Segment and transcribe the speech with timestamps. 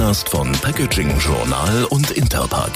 [0.00, 2.72] Podcast von Packaging Journal und Interpack.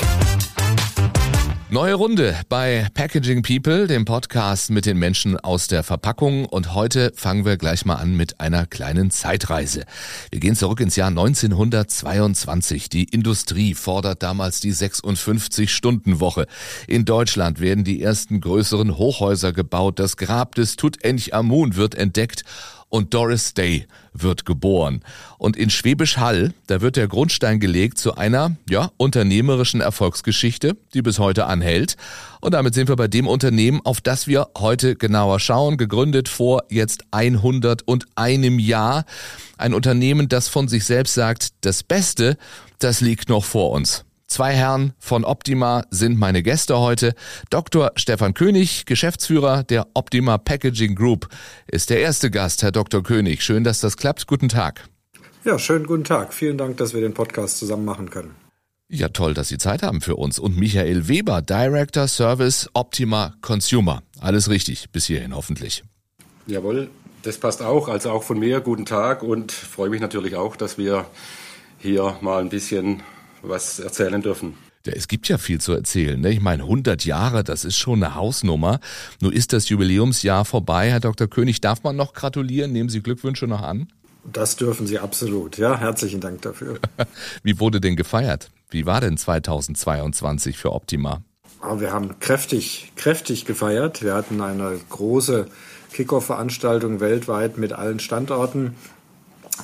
[1.70, 6.44] Neue Runde bei Packaging People, dem Podcast mit den Menschen aus der Verpackung.
[6.44, 9.84] Und heute fangen wir gleich mal an mit einer kleinen Zeitreise.
[10.30, 12.90] Wir gehen zurück ins Jahr 1922.
[12.90, 16.46] Die Industrie fordert damals die 56-Stunden-Woche.
[16.86, 19.98] In Deutschland werden die ersten größeren Hochhäuser gebaut.
[19.98, 22.44] Das Grab des Tutanchamun wird entdeckt
[22.88, 25.02] und Doris Day wird geboren.
[25.38, 31.02] Und in Schwäbisch Hall, da wird der Grundstein gelegt zu einer, ja, unternehmerischen Erfolgsgeschichte, die
[31.02, 31.96] bis heute anhält.
[32.40, 36.62] Und damit sind wir bei dem Unternehmen, auf das wir heute genauer schauen, gegründet vor
[36.70, 39.04] jetzt 101 Jahr.
[39.58, 42.36] Ein Unternehmen, das von sich selbst sagt, das Beste,
[42.78, 44.04] das liegt noch vor uns.
[44.34, 47.14] Zwei Herren von Optima sind meine Gäste heute.
[47.50, 47.92] Dr.
[47.94, 51.28] Stefan König, Geschäftsführer der Optima Packaging Group,
[51.68, 53.04] ist der erste Gast, Herr Dr.
[53.04, 53.44] König.
[53.44, 54.26] Schön, dass das klappt.
[54.26, 54.88] Guten Tag.
[55.44, 56.34] Ja, schönen guten Tag.
[56.34, 58.34] Vielen Dank, dass wir den Podcast zusammen machen können.
[58.88, 60.40] Ja, toll, dass Sie Zeit haben für uns.
[60.40, 64.02] Und Michael Weber, Director Service Optima Consumer.
[64.18, 65.84] Alles richtig, bis hierhin hoffentlich.
[66.48, 66.90] Jawohl,
[67.22, 67.86] das passt auch.
[67.86, 71.06] Also auch von mir guten Tag und freue mich natürlich auch, dass wir
[71.78, 73.04] hier mal ein bisschen
[73.48, 74.54] was erzählen dürfen.
[74.86, 76.20] Ja, es gibt ja viel zu erzählen.
[76.20, 76.30] Ne?
[76.30, 78.80] Ich meine, 100 Jahre, das ist schon eine Hausnummer.
[79.20, 80.90] Nur ist das Jubiläumsjahr vorbei.
[80.90, 81.26] Herr Dr.
[81.26, 82.72] König, darf man noch gratulieren?
[82.72, 83.88] Nehmen Sie Glückwünsche noch an?
[84.30, 85.58] Das dürfen Sie absolut.
[85.58, 86.78] Ja, herzlichen Dank dafür.
[87.42, 88.50] Wie wurde denn gefeiert?
[88.70, 91.22] Wie war denn 2022 für Optima?
[91.60, 94.02] Ah, wir haben kräftig, kräftig gefeiert.
[94.02, 95.46] Wir hatten eine große
[95.92, 98.74] Kickoff-Veranstaltung weltweit mit allen Standorten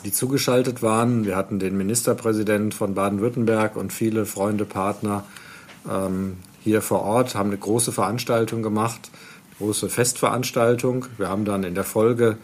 [0.05, 1.25] die zugeschaltet waren.
[1.25, 5.25] Wir hatten den Ministerpräsident von Baden-Württemberg und viele Freunde, Partner
[5.89, 9.11] ähm, hier vor Ort, haben eine große Veranstaltung gemacht,
[9.59, 11.07] große Festveranstaltung.
[11.17, 12.39] Wir haben dann in der Folge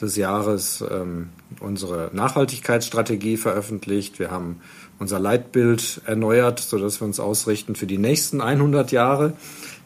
[0.00, 1.28] des Jahres ähm,
[1.60, 4.18] unsere Nachhaltigkeitsstrategie veröffentlicht.
[4.18, 4.60] Wir haben
[4.98, 9.34] unser Leitbild erneuert, sodass wir uns ausrichten für die nächsten 100 Jahre,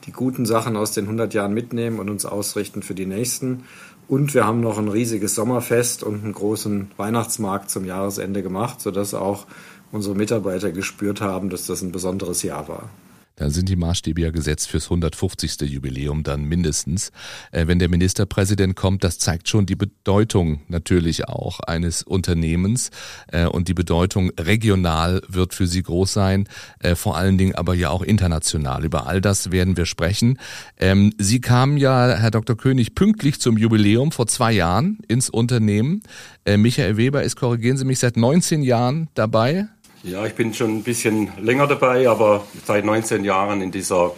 [0.07, 3.65] die guten Sachen aus den 100 Jahren mitnehmen und uns ausrichten für die nächsten.
[4.07, 9.15] Und wir haben noch ein riesiges Sommerfest und einen großen Weihnachtsmarkt zum Jahresende gemacht, sodass
[9.15, 9.47] auch
[9.93, 12.91] unsere Mitarbeiter gespürt haben, dass das ein besonderes Jahr war.
[13.37, 15.61] Dann sind die Maßstäbe ja gesetzt fürs 150.
[15.63, 17.11] Jubiläum dann mindestens.
[17.51, 22.91] Äh, wenn der Ministerpräsident kommt, das zeigt schon die Bedeutung natürlich auch eines Unternehmens
[23.29, 27.75] äh, und die Bedeutung regional wird für Sie groß sein, äh, vor allen Dingen aber
[27.75, 28.85] ja auch international.
[28.85, 30.39] Über all das werden wir sprechen.
[30.79, 32.57] Ähm, Sie kamen ja, Herr Dr.
[32.57, 36.03] König, pünktlich zum Jubiläum vor zwei Jahren ins Unternehmen.
[36.45, 39.67] Äh, Michael Weber ist, korrigieren Sie mich, seit 19 Jahren dabei.
[40.05, 44.13] Ja, ich bin schon ein bisschen länger dabei, aber seit 19 Jahren in dieser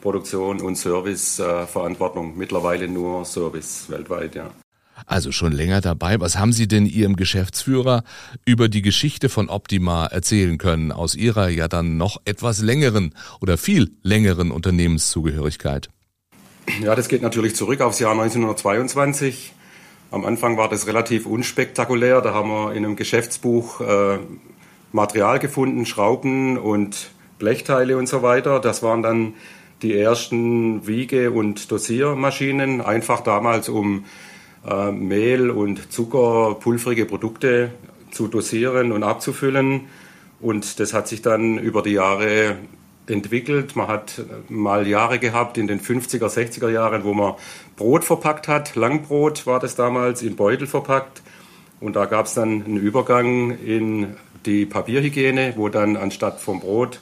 [0.00, 2.38] Produktion und Service-Verantwortung.
[2.38, 4.50] Mittlerweile nur Service weltweit, ja.
[5.04, 6.20] Also schon länger dabei.
[6.20, 8.04] Was haben Sie denn Ihrem Geschäftsführer
[8.44, 13.58] über die Geschichte von Optima erzählen können, aus Ihrer ja dann noch etwas längeren oder
[13.58, 15.90] viel längeren Unternehmenszugehörigkeit?
[16.80, 19.54] Ja, das geht natürlich zurück aufs Jahr 1922.
[20.12, 22.20] Am Anfang war das relativ unspektakulär.
[22.20, 24.18] Da haben wir in einem Geschäftsbuch äh,
[24.92, 28.60] Material gefunden, Schrauben und Blechteile und so weiter.
[28.60, 29.34] Das waren dann
[29.82, 34.04] die ersten Wiege- und Dosiermaschinen, einfach damals um
[34.68, 37.72] äh, Mehl und Zucker, pulverige Produkte
[38.10, 39.82] zu dosieren und abzufüllen.
[40.40, 42.56] Und das hat sich dann über die Jahre
[43.06, 43.74] entwickelt.
[43.74, 47.34] Man hat mal Jahre gehabt in den 50er, 60er Jahren, wo man
[47.76, 48.76] Brot verpackt hat.
[48.76, 51.22] Langbrot war das damals in Beutel verpackt.
[51.80, 54.16] Und da gab es dann einen Übergang in
[54.46, 57.00] die Papierhygiene, wo dann anstatt vom Brot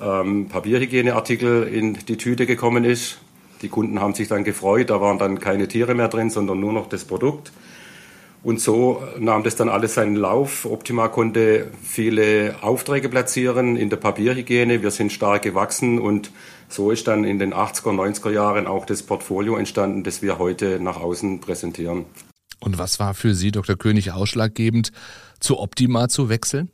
[0.00, 3.18] ähm, Papierhygieneartikel in die Tüte gekommen ist.
[3.62, 6.72] Die Kunden haben sich dann gefreut, da waren dann keine Tiere mehr drin, sondern nur
[6.72, 7.52] noch das Produkt.
[8.42, 10.66] Und so nahm das dann alles seinen Lauf.
[10.66, 14.82] Optima konnte viele Aufträge platzieren in der Papierhygiene.
[14.82, 16.30] Wir sind stark gewachsen und
[16.68, 20.78] so ist dann in den 80er, 90er Jahren auch das Portfolio entstanden, das wir heute
[20.80, 22.04] nach außen präsentieren.
[22.60, 23.76] Und was war für Sie, Dr.
[23.76, 24.92] König, ausschlaggebend,
[25.40, 26.70] zu Optima zu wechseln?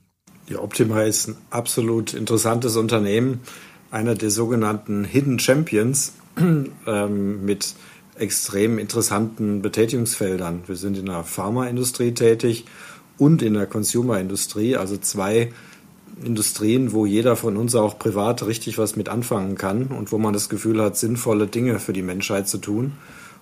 [0.48, 3.40] Die Optima ist ein absolut interessantes Unternehmen,
[3.90, 6.14] einer der sogenannten Hidden Champions
[6.86, 7.74] ähm, mit
[8.16, 10.62] extrem interessanten Betätigungsfeldern.
[10.66, 12.66] Wir sind in der Pharmaindustrie tätig
[13.18, 15.52] und in der Consumerindustrie, also zwei
[16.22, 20.32] Industrien, wo jeder von uns auch privat richtig was mit anfangen kann und wo man
[20.32, 22.92] das Gefühl hat, sinnvolle Dinge für die Menschheit zu tun.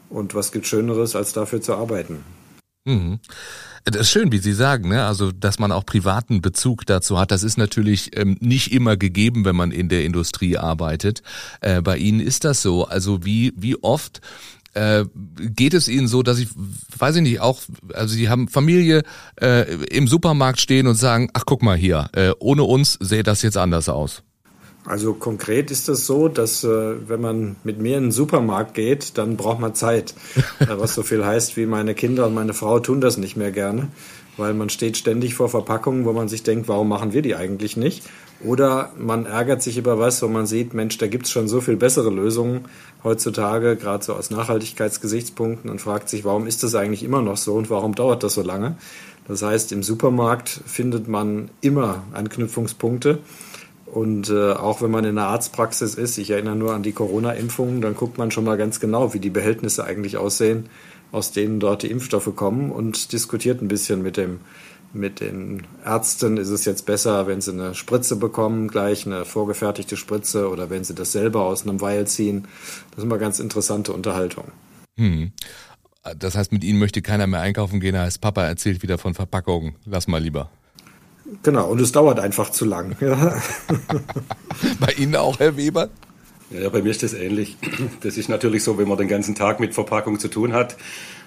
[0.09, 2.25] Und was gibt Schöneres, als dafür zu arbeiten?
[2.85, 3.21] Mhm.
[3.85, 5.05] Das ist schön, wie Sie sagen, ne?
[5.05, 7.31] Also, dass man auch privaten Bezug dazu hat.
[7.31, 11.23] Das ist natürlich ähm, nicht immer gegeben, wenn man in der Industrie arbeitet.
[11.61, 12.85] Äh, bei Ihnen ist das so.
[12.87, 14.21] Also, wie, wie oft
[14.73, 15.05] Äh,
[15.37, 16.47] geht es Ihnen so, dass ich,
[16.97, 17.61] weiß ich nicht, auch,
[17.93, 19.03] also Sie haben Familie
[19.41, 23.43] äh, im Supermarkt stehen und sagen, ach guck mal hier, äh, ohne uns sähe das
[23.43, 24.23] jetzt anders aus?
[24.91, 28.75] Also konkret ist es das so, dass äh, wenn man mit mir in den Supermarkt
[28.75, 30.15] geht, dann braucht man Zeit.
[30.61, 33.51] Äh, was so viel heißt wie meine Kinder und meine Frau tun das nicht mehr
[33.51, 33.89] gerne,
[34.37, 37.77] weil man steht ständig vor Verpackungen, wo man sich denkt, warum machen wir die eigentlich
[37.77, 38.03] nicht?
[38.45, 41.77] Oder man ärgert sich über was, wo man sieht, Mensch, da gibt's schon so viel
[41.77, 42.67] bessere Lösungen
[43.05, 47.55] heutzutage, gerade so aus Nachhaltigkeitsgesichtspunkten und fragt sich, warum ist das eigentlich immer noch so
[47.55, 48.77] und warum dauert das so lange?
[49.29, 53.21] Das heißt, im Supermarkt findet man immer Anknüpfungspunkte.
[53.93, 57.81] Und äh, auch wenn man in der Arztpraxis ist, ich erinnere nur an die Corona-Impfungen,
[57.81, 60.69] dann guckt man schon mal ganz genau, wie die Behältnisse eigentlich aussehen,
[61.11, 64.41] aus denen dort die Impfstoffe kommen und diskutiert ein bisschen mit dem
[64.93, 69.97] mit den Ärzten ist es jetzt besser, wenn sie eine Spritze bekommen, gleich eine vorgefertigte
[69.97, 72.49] Spritze oder wenn sie das selber aus einem Weil ziehen.
[72.91, 74.47] Das ist immer ganz interessante Unterhaltung.
[74.99, 75.31] Hm.
[76.19, 79.77] Das heißt, mit Ihnen möchte keiner mehr einkaufen gehen, heißt Papa erzählt wieder von Verpackungen.
[79.85, 80.51] Lass mal lieber.
[81.43, 82.97] Genau, und es dauert einfach zu lang.
[84.81, 85.89] bei Ihnen auch, Herr Weber?
[86.51, 87.57] Ja, bei mir ist das ähnlich.
[88.01, 90.77] Das ist natürlich so, wenn man den ganzen Tag mit Verpackung zu tun hat,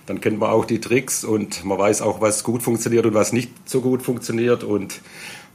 [0.06, 3.32] dann kennt man auch die Tricks und man weiß auch, was gut funktioniert und was
[3.32, 4.66] nicht so gut funktioniert.
[4.66, 4.96] Und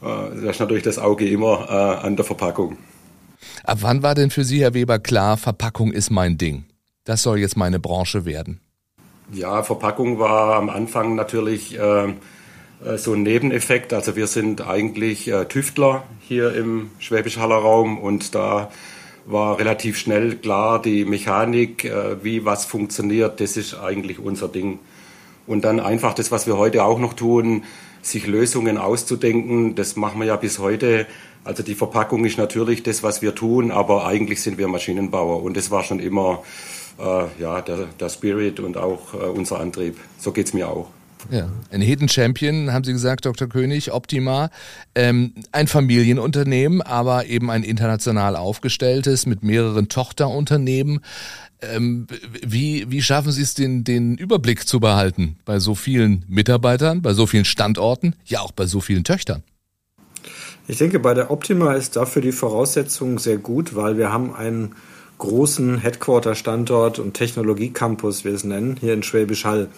[0.01, 2.79] äh, da ist natürlich das Auge immer äh, an der Verpackung.
[3.65, 6.65] Ab wann war denn für Sie, Herr Weber, klar, Verpackung ist mein Ding?
[7.05, 8.61] Das soll jetzt meine Branche werden?
[9.31, 12.15] Ja, Verpackung war am Anfang natürlich äh
[12.97, 13.93] so ein Nebeneffekt.
[13.93, 18.71] Also wir sind eigentlich äh, Tüftler hier im Schwäbisch Haller Raum und da
[19.27, 24.79] war relativ schnell klar, die Mechanik, äh, wie was funktioniert, das ist eigentlich unser Ding.
[25.47, 27.65] Und dann einfach das, was wir heute auch noch tun,
[28.01, 31.07] sich Lösungen auszudenken, das machen wir ja bis heute.
[31.45, 35.57] Also die Verpackung ist natürlich das, was wir tun, aber eigentlich sind wir Maschinenbauer und
[35.57, 36.43] das war schon immer
[36.99, 39.97] äh, ja, der, der Spirit und auch äh, unser Antrieb.
[40.19, 40.98] So geht's mir auch.
[41.31, 43.49] Ja, ein Hidden Champion, haben Sie gesagt, Dr.
[43.49, 44.51] König, Optima.
[44.95, 51.01] Ähm, ein Familienunternehmen, aber eben ein international aufgestelltes mit mehreren Tochterunternehmen.
[51.61, 52.07] Ähm,
[52.47, 57.13] wie, wie schaffen Sie es, den, den Überblick zu behalten bei so vielen Mitarbeitern, bei
[57.15, 59.43] so vielen Standorten, ja auch bei so vielen Töchtern?
[60.69, 64.75] Ich denke, bei der Optima ist dafür die Voraussetzung sehr gut, weil wir haben einen
[65.19, 69.69] großen Headquarter-Standort und Technologiecampus, wir es nennen, hier in Schwäbisch Hall.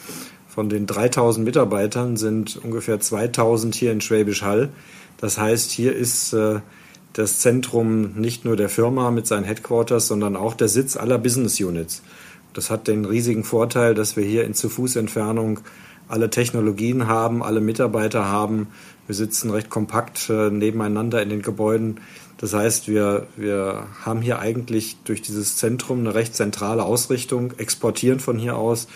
[0.60, 4.68] Von den 3000 Mitarbeitern sind ungefähr 2000 hier in Schwäbisch Hall.
[5.16, 6.60] Das heißt, hier ist äh,
[7.14, 11.58] das Zentrum nicht nur der Firma mit seinen Headquarters, sondern auch der Sitz aller Business
[11.58, 12.02] Units.
[12.52, 15.60] Das hat den riesigen Vorteil, dass wir hier in zu Fuß Entfernung
[16.08, 18.66] alle Technologien haben, alle Mitarbeiter haben.
[19.06, 22.00] Wir sitzen recht kompakt äh, nebeneinander in den Gebäuden.
[22.36, 28.20] Das heißt, wir, wir haben hier eigentlich durch dieses Zentrum eine recht zentrale Ausrichtung, exportieren
[28.20, 28.88] von hier aus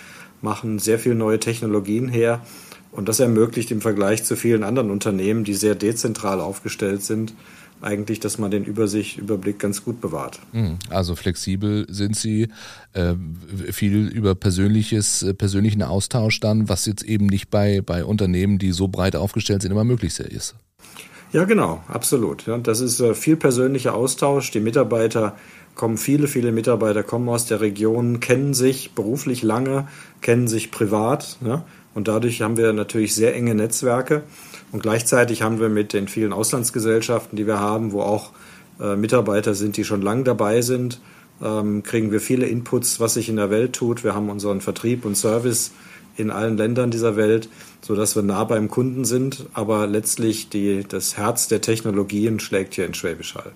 [0.45, 2.41] machen sehr viel neue Technologien her.
[2.93, 7.35] Und das ermöglicht im Vergleich zu vielen anderen Unternehmen, die sehr dezentral aufgestellt sind,
[7.81, 10.39] eigentlich, dass man den Übersicht, Überblick ganz gut bewahrt.
[10.53, 12.49] Hm, also flexibel sind Sie,
[12.93, 13.15] äh,
[13.73, 18.71] viel über persönliches, äh, persönlichen Austausch dann, was jetzt eben nicht bei, bei Unternehmen, die
[18.71, 20.55] so breit aufgestellt sind, immer möglich ist.
[21.35, 22.47] Ja, genau, absolut.
[22.47, 24.53] Ja, das ist äh, viel persönlicher Austausch.
[24.53, 25.35] Die Mitarbeiter
[25.75, 29.89] kommen viele, viele Mitarbeiter kommen aus der Region, kennen sich beruflich lange,
[30.21, 31.39] kennen sich privat.
[31.45, 31.65] Ja?
[31.93, 34.23] Und dadurch haben wir natürlich sehr enge Netzwerke.
[34.71, 38.31] Und gleichzeitig haben wir mit den vielen Auslandsgesellschaften, die wir haben, wo auch
[38.79, 41.01] äh, Mitarbeiter sind, die schon lange dabei sind,
[41.43, 44.05] ähm, kriegen wir viele Inputs, was sich in der Welt tut.
[44.05, 45.73] Wir haben unseren Vertrieb und Service
[46.17, 47.49] in allen Ländern dieser Welt,
[47.81, 49.47] so dass wir nah beim Kunden sind.
[49.53, 53.53] Aber letztlich die, das Herz der Technologien schlägt hier in Schwäbisch Hall.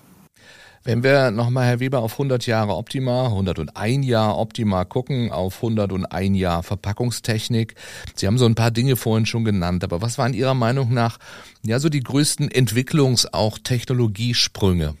[0.83, 6.37] Wenn wir nochmal, Herr Weber, auf 100 Jahre Optima, 101 Jahr Optima gucken, auf 101
[6.37, 7.75] Jahr Verpackungstechnik.
[8.15, 11.17] Sie haben so ein paar Dinge vorhin schon genannt, aber was waren Ihrer Meinung nach
[11.63, 14.95] ja so die größten Entwicklungs-, auch Technologiesprünge?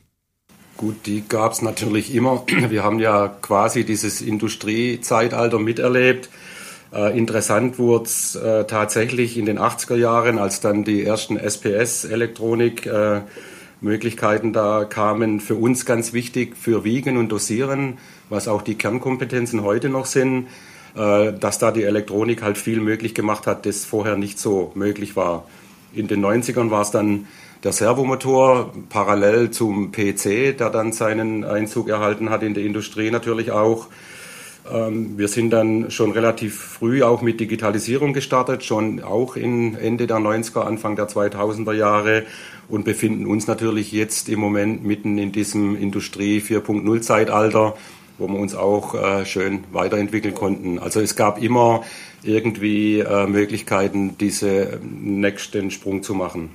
[0.75, 2.43] Gut, die gab es natürlich immer.
[2.47, 6.29] Wir haben ja quasi dieses Industriezeitalter miterlebt.
[6.91, 12.85] Äh, interessant wurde es äh, tatsächlich in den 80er Jahren, als dann die ersten SPS-Elektronik
[12.87, 13.21] äh,
[13.81, 15.39] da kamen.
[15.39, 17.97] Für uns ganz wichtig für Wiegen und Dosieren,
[18.29, 20.47] was auch die Kernkompetenzen heute noch sind,
[20.95, 25.15] äh, dass da die Elektronik halt viel möglich gemacht hat, das vorher nicht so möglich
[25.15, 25.45] war.
[25.93, 27.27] In den 90ern war es dann
[27.63, 33.51] der Servomotor parallel zum PC, der dann seinen Einzug erhalten hat in der Industrie natürlich
[33.51, 33.87] auch.
[34.71, 40.07] Ähm, wir sind dann schon relativ früh auch mit Digitalisierung gestartet, schon auch in Ende
[40.07, 42.25] der 90er, Anfang der 2000er Jahre
[42.67, 47.75] und befinden uns natürlich jetzt im Moment mitten in diesem Industrie 4.0 Zeitalter,
[48.17, 50.77] wo wir uns auch äh, schön weiterentwickeln konnten.
[50.77, 51.83] Also es gab immer
[52.21, 56.49] irgendwie äh, Möglichkeiten, diesen nächsten Sprung zu machen.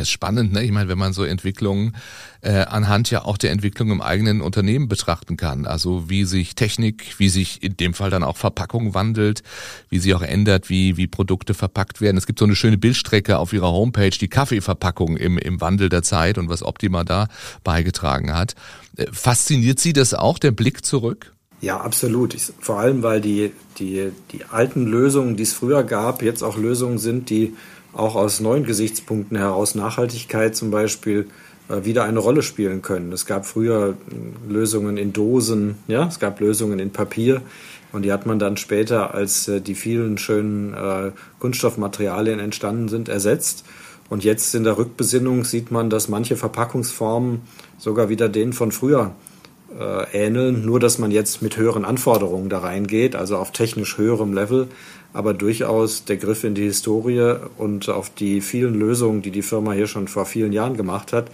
[0.00, 0.64] Das ist spannend, ne?
[0.64, 1.94] Ich meine, wenn man so Entwicklungen
[2.40, 5.66] äh, anhand ja auch der Entwicklung im eigenen Unternehmen betrachten kann.
[5.66, 9.42] Also wie sich Technik, wie sich in dem Fall dann auch Verpackung wandelt,
[9.90, 12.16] wie sie auch ändert, wie, wie Produkte verpackt werden.
[12.16, 16.02] Es gibt so eine schöne Bildstrecke auf ihrer Homepage, die Kaffeeverpackung im, im Wandel der
[16.02, 17.28] Zeit und was Optima da
[17.62, 18.54] beigetragen hat.
[18.96, 21.34] Äh, fasziniert Sie das auch, der Blick zurück?
[21.60, 22.32] Ja, absolut.
[22.32, 26.56] Ich, vor allem, weil die, die, die alten Lösungen, die es früher gab, jetzt auch
[26.56, 27.54] Lösungen sind, die
[27.92, 31.26] auch aus neuen Gesichtspunkten heraus, Nachhaltigkeit zum Beispiel,
[31.70, 33.12] äh, wieder eine Rolle spielen können.
[33.12, 37.42] Es gab früher äh, Lösungen in Dosen, ja, es gab Lösungen in Papier
[37.92, 40.74] und die hat man dann später, als äh, die vielen schönen
[41.38, 43.64] Kunststoffmaterialien entstanden sind, ersetzt.
[44.08, 47.42] Und jetzt in der Rückbesinnung sieht man, dass manche Verpackungsformen
[47.78, 49.12] sogar wieder denen von früher
[50.12, 54.66] ähneln, nur dass man jetzt mit höheren Anforderungen da reingeht, also auf technisch höherem Level
[55.12, 59.72] aber durchaus der Griff in die Historie und auf die vielen Lösungen, die die Firma
[59.72, 61.30] hier schon vor vielen Jahren gemacht hat,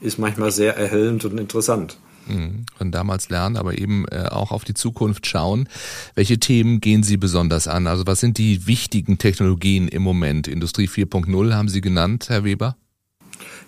[0.00, 1.98] ist manchmal sehr erhellend und interessant.
[2.26, 2.66] Mhm.
[2.76, 5.68] Von damals lernen, aber eben äh, auch auf die Zukunft schauen.
[6.14, 7.86] Welche Themen gehen Sie besonders an?
[7.86, 10.48] Also was sind die wichtigen Technologien im Moment?
[10.48, 12.76] Industrie 4.0 haben Sie genannt, Herr Weber?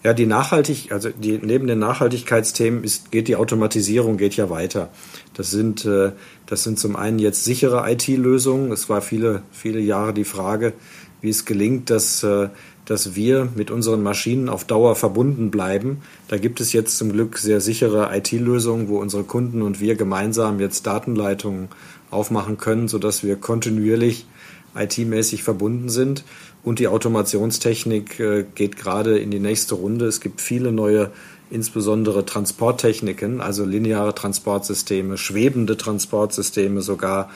[0.04, 4.90] Ja, die Nachhaltig, also die, neben den Nachhaltigkeitsthemen ist, geht die Automatisierung geht ja weiter.
[5.35, 6.11] Das sind, äh,
[6.47, 8.73] das sind zum einen jetzt sichere IT-Lösungen.
[8.73, 10.73] Es war viele, viele Jahre die Frage,
[11.21, 12.49] wie es gelingt, dass, äh,
[12.85, 16.02] dass wir mit unseren Maschinen auf Dauer verbunden bleiben.
[16.26, 20.59] Da gibt es jetzt zum Glück sehr sichere IT-Lösungen, wo unsere Kunden und wir gemeinsam
[20.59, 21.68] jetzt Datenleitungen
[22.11, 24.26] aufmachen können, sodass wir kontinuierlich
[24.75, 26.25] IT-mäßig verbunden sind.
[26.64, 30.07] Und die Automationstechnik äh, geht gerade in die nächste Runde.
[30.07, 31.11] Es gibt viele neue,
[31.50, 37.31] insbesondere Transporttechniken, also lineare Transportsysteme, schwebende Transportsysteme sogar,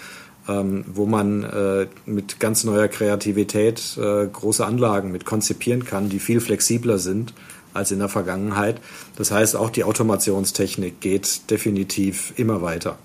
[0.49, 6.21] ähm, wo man äh, mit ganz neuer Kreativität äh, große Anlagen mit konzipieren kann, die
[6.21, 7.35] viel flexibler sind
[7.75, 8.81] als in der Vergangenheit.
[9.17, 12.97] Das heißt, auch die Automationstechnik geht definitiv immer weiter.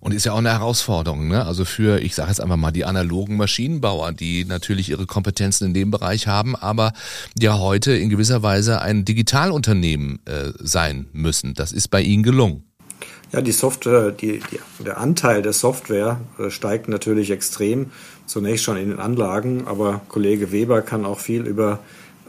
[0.00, 1.44] Und ist ja auch eine Herausforderung, ne?
[1.44, 5.74] Also für, ich sage jetzt einfach mal, die analogen Maschinenbauer, die natürlich ihre Kompetenzen in
[5.74, 6.92] dem Bereich haben, aber
[7.38, 11.54] ja heute in gewisser Weise ein Digitalunternehmen äh, sein müssen.
[11.54, 12.62] Das ist bei Ihnen gelungen.
[13.32, 17.90] Ja, die Software, die, die, der Anteil der Software äh, steigt natürlich extrem.
[18.26, 21.80] Zunächst schon in den Anlagen, aber Kollege Weber kann auch viel über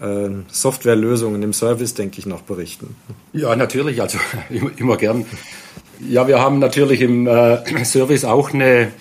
[0.01, 2.95] äh, Softwarelösungen im Service, denke ich, noch berichten.
[3.33, 4.17] Ja, natürlich, also
[4.49, 5.25] immer, immer gern.
[5.99, 8.91] Ja, wir haben natürlich im äh, Service auch eine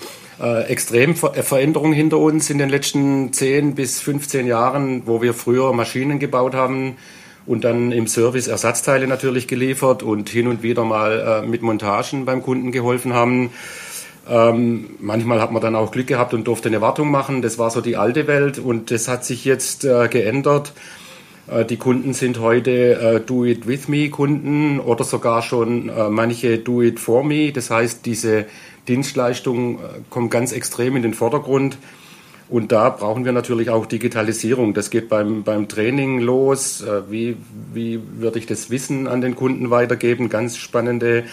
[0.41, 6.19] äh, Extremveränderung hinter uns in den letzten 10 bis 15 Jahren, wo wir früher Maschinen
[6.19, 6.97] gebaut haben
[7.45, 12.25] und dann im Service Ersatzteile natürlich geliefert und hin und wieder mal äh, mit Montagen
[12.25, 13.51] beim Kunden geholfen haben.
[14.29, 17.43] Ähm, manchmal hat man dann auch Glück gehabt und durfte eine Wartung machen.
[17.43, 20.73] Das war so die alte Welt und das hat sich jetzt äh, geändert.
[21.49, 27.53] Äh, die Kunden sind heute äh, Do-it-with-me-Kunden oder sogar schon äh, manche Do-it-for-me.
[27.53, 28.47] Das heißt, diese
[28.89, 31.77] Dienstleistung kommt ganz extrem in den Vordergrund.
[32.49, 34.75] Und da brauchen wir natürlich auch Digitalisierung.
[34.75, 36.85] Das geht beim, beim Training los.
[37.11, 37.37] Wie,
[37.75, 40.29] wie würde ich das Wissen an den Kunden weitergeben?
[40.29, 41.25] Ganz spannende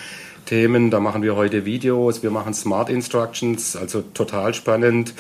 [0.48, 0.90] Themen.
[0.90, 2.24] Da machen wir heute Videos.
[2.24, 5.14] Wir machen Smart Instructions, also total spannend.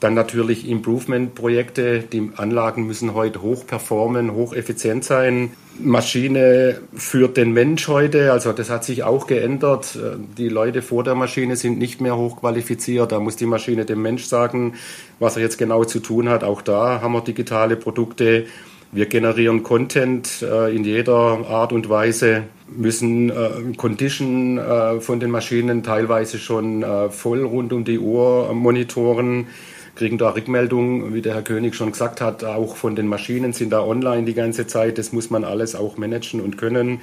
[0.00, 2.00] Dann natürlich Improvement-Projekte.
[2.00, 5.52] Die Anlagen müssen heute hoch performen, hocheffizient sein.
[5.78, 9.98] Maschine führt den Mensch heute, also das hat sich auch geändert.
[10.38, 13.12] Die Leute vor der Maschine sind nicht mehr hochqualifiziert.
[13.12, 14.74] Da muss die Maschine dem Mensch sagen,
[15.18, 16.44] was er jetzt genau zu tun hat.
[16.44, 18.46] Auch da haben wir digitale Produkte.
[18.92, 25.32] Wir generieren Content äh, in jeder Art und Weise, müssen äh, Condition äh, von den
[25.32, 29.48] Maschinen teilweise schon äh, voll rund um die Uhr monitoren
[29.94, 33.70] kriegen da Rückmeldungen, wie der Herr König schon gesagt hat, auch von den Maschinen sind
[33.70, 34.98] da online die ganze Zeit.
[34.98, 37.00] Das muss man alles auch managen und können.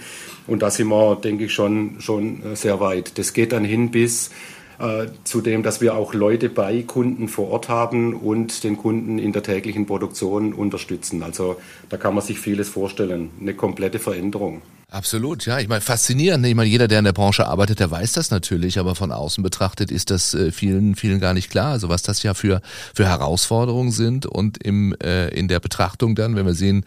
[0.47, 3.17] Und da sind wir, denke ich, schon, schon sehr weit.
[3.17, 4.31] Das geht dann hin bis
[4.79, 9.19] äh, zu dem, dass wir auch Leute bei Kunden vor Ort haben und den Kunden
[9.19, 11.23] in der täglichen Produktion unterstützen.
[11.23, 11.57] Also
[11.89, 13.29] da kann man sich vieles vorstellen.
[13.39, 14.61] Eine komplette Veränderung.
[14.91, 15.57] Absolut, ja.
[15.57, 16.45] Ich meine, faszinierend.
[16.45, 19.41] Ich meine, jeder, der in der Branche arbeitet, der weiß das natürlich, aber von außen
[19.41, 21.71] betrachtet ist das äh, vielen, vielen gar nicht klar.
[21.71, 22.61] Also was das ja für,
[22.93, 26.83] für Herausforderungen sind und im, äh, in der Betrachtung dann, wenn wir sehen,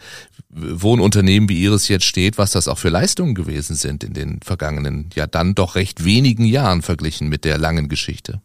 [0.50, 4.12] wo ein Unternehmen wie Ihres jetzt steht, was das auch für Leistungen gewesen sind in
[4.12, 8.42] den vergangenen, ja dann doch recht wenigen Jahren verglichen mit der langen Geschichte.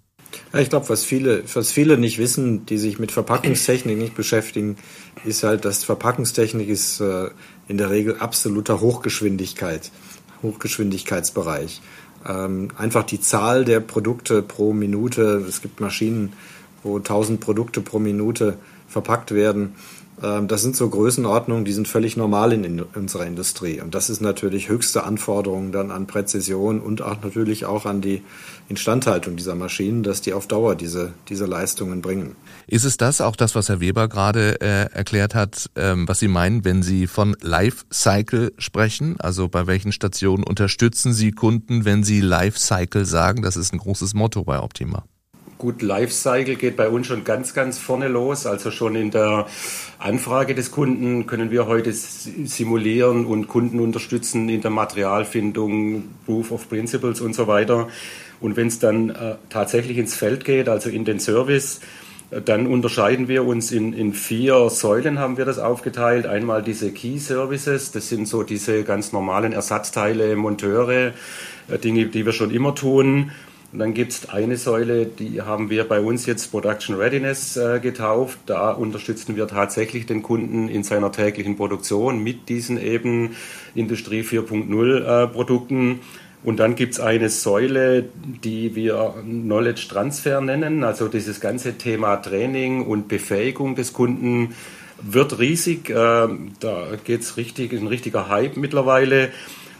[0.53, 4.77] Ja, ich glaube, was viele, was viele nicht wissen, die sich mit Verpackungstechnik nicht beschäftigen,
[5.25, 7.29] ist halt, dass Verpackungstechnik ist äh,
[7.69, 9.91] in der Regel absoluter Hochgeschwindigkeit,
[10.41, 11.81] Hochgeschwindigkeitsbereich.
[12.27, 15.45] Ähm, einfach die Zahl der Produkte pro Minute.
[15.47, 16.33] Es gibt Maschinen,
[16.83, 18.57] wo 1000 Produkte pro Minute
[18.89, 19.75] verpackt werden.
[20.21, 23.81] Ähm, das sind so Größenordnungen, die sind völlig normal in, unserer Industrie.
[23.81, 28.21] Und das ist natürlich höchste Anforderungen dann an Präzision und auch natürlich auch an die
[28.67, 32.35] Instandhaltung dieser Maschinen, dass die auf Dauer diese, diese Leistungen bringen.
[32.67, 36.27] Ist es das, auch das, was Herr Weber gerade äh, erklärt hat, ähm, was Sie
[36.27, 39.19] meinen, wenn Sie von Lifecycle sprechen?
[39.19, 43.41] Also bei welchen Stationen unterstützen Sie Kunden, wenn Sie Lifecycle sagen?
[43.41, 45.03] Das ist ein großes Motto bei Optima.
[45.59, 48.45] Gut, Lifecycle geht bei uns schon ganz, ganz vorne los.
[48.45, 49.45] Also schon in der
[49.97, 56.69] Anfrage des Kunden können wir heute simulieren und Kunden unterstützen in der Materialfindung, Proof of
[56.69, 57.89] Principles und so weiter.
[58.39, 61.81] Und wenn es dann äh, tatsächlich ins Feld geht, also in den Service,
[62.31, 66.25] äh, dann unterscheiden wir uns in, in vier Säulen, haben wir das aufgeteilt.
[66.25, 71.11] Einmal diese Key Services, das sind so diese ganz normalen Ersatzteile, Monteure,
[71.67, 73.31] äh, Dinge, die wir schon immer tun.
[73.71, 77.79] Und dann gibt es eine Säule, die haben wir bei uns jetzt Production Readiness äh,
[77.79, 78.39] getauft.
[78.47, 83.35] Da unterstützen wir tatsächlich den Kunden in seiner täglichen Produktion mit diesen eben
[83.75, 85.99] Industrie 4.0 äh, Produkten.
[86.43, 88.05] Und dann gibt es eine Säule,
[88.43, 94.55] die wir Knowledge Transfer nennen, also dieses ganze Thema Training und Befähigung des Kunden
[95.01, 95.89] wird riesig.
[95.89, 99.29] Äh, da geht es richtig, ein richtiger Hype mittlerweile.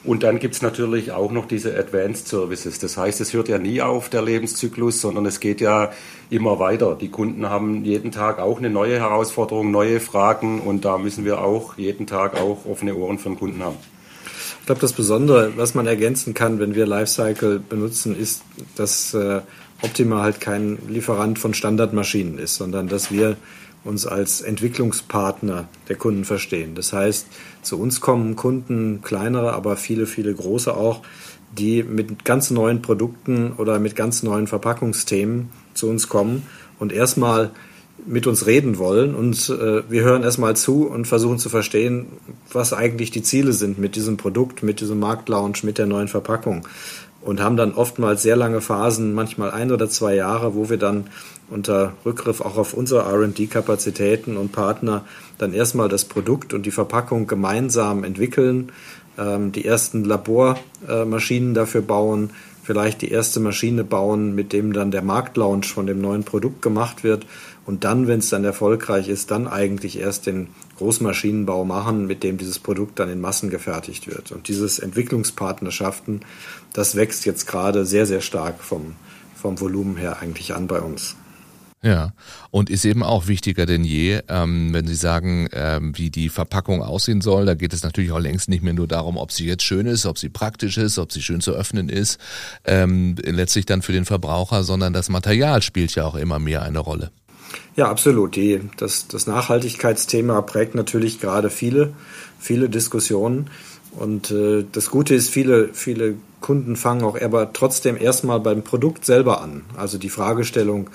[0.03, 2.79] Und dann gibt es natürlich auch noch diese Advanced Services.
[2.79, 5.91] Das heißt, es hört ja nie auf, der Lebenszyklus, sondern es geht ja
[6.29, 6.95] immer weiter.
[6.99, 11.41] Die Kunden haben jeden Tag auch eine neue Herausforderung, neue Fragen und da müssen wir
[11.41, 13.77] auch jeden Tag auch offene Ohren den Kunden haben.
[14.61, 18.43] Ich glaube, das Besondere, was man ergänzen kann, wenn wir Lifecycle benutzen, ist,
[18.75, 19.41] dass äh,
[19.81, 23.35] Optima halt kein Lieferant von Standardmaschinen ist, sondern dass wir
[23.83, 26.75] uns als Entwicklungspartner der Kunden verstehen.
[26.75, 27.27] Das heißt,
[27.62, 31.01] zu uns kommen Kunden, kleinere, aber viele, viele große auch,
[31.57, 36.43] die mit ganz neuen Produkten oder mit ganz neuen Verpackungsthemen zu uns kommen
[36.77, 37.51] und erstmal
[38.05, 39.15] mit uns reden wollen.
[39.15, 42.08] Und äh, wir hören erstmal zu und versuchen zu verstehen,
[42.51, 46.67] was eigentlich die Ziele sind mit diesem Produkt, mit diesem Marktlaunch, mit der neuen Verpackung.
[47.21, 51.08] Und haben dann oftmals sehr lange Phasen, manchmal ein oder zwei Jahre, wo wir dann
[51.49, 55.05] unter Rückgriff auch auf unsere RD-Kapazitäten und Partner
[55.38, 58.71] dann erstmal das Produkt und die Verpackung gemeinsam entwickeln,
[59.17, 62.31] ähm, die ersten Labormaschinen dafür bauen,
[62.63, 67.03] vielleicht die erste Maschine bauen, mit dem dann der Marktlaunch von dem neuen Produkt gemacht
[67.03, 67.25] wird
[67.69, 72.38] und dann, wenn es dann erfolgreich ist, dann eigentlich erst den Großmaschinenbau machen, mit dem
[72.38, 74.31] dieses Produkt dann in Massen gefertigt wird.
[74.31, 76.21] Und dieses Entwicklungspartnerschaften,
[76.73, 78.95] das wächst jetzt gerade sehr, sehr stark vom,
[79.35, 81.15] vom Volumen her eigentlich an bei uns.
[81.81, 82.11] Ja,
[82.51, 86.83] und ist eben auch wichtiger denn je, ähm, wenn Sie sagen, ähm, wie die Verpackung
[86.83, 87.45] aussehen soll.
[87.45, 90.05] Da geht es natürlich auch längst nicht mehr nur darum, ob sie jetzt schön ist,
[90.05, 92.19] ob sie praktisch ist, ob sie schön zu öffnen ist,
[92.65, 96.79] ähm, letztlich dann für den Verbraucher, sondern das Material spielt ja auch immer mehr eine
[96.79, 97.11] Rolle.
[97.77, 98.35] Ja, absolut.
[98.35, 101.93] Die, das, das Nachhaltigkeitsthema prägt natürlich gerade viele,
[102.39, 103.49] viele Diskussionen.
[103.91, 109.05] Und äh, das Gute ist, viele, viele Kunden fangen auch aber trotzdem erstmal beim Produkt
[109.05, 109.63] selber an.
[109.77, 110.89] Also die Fragestellung,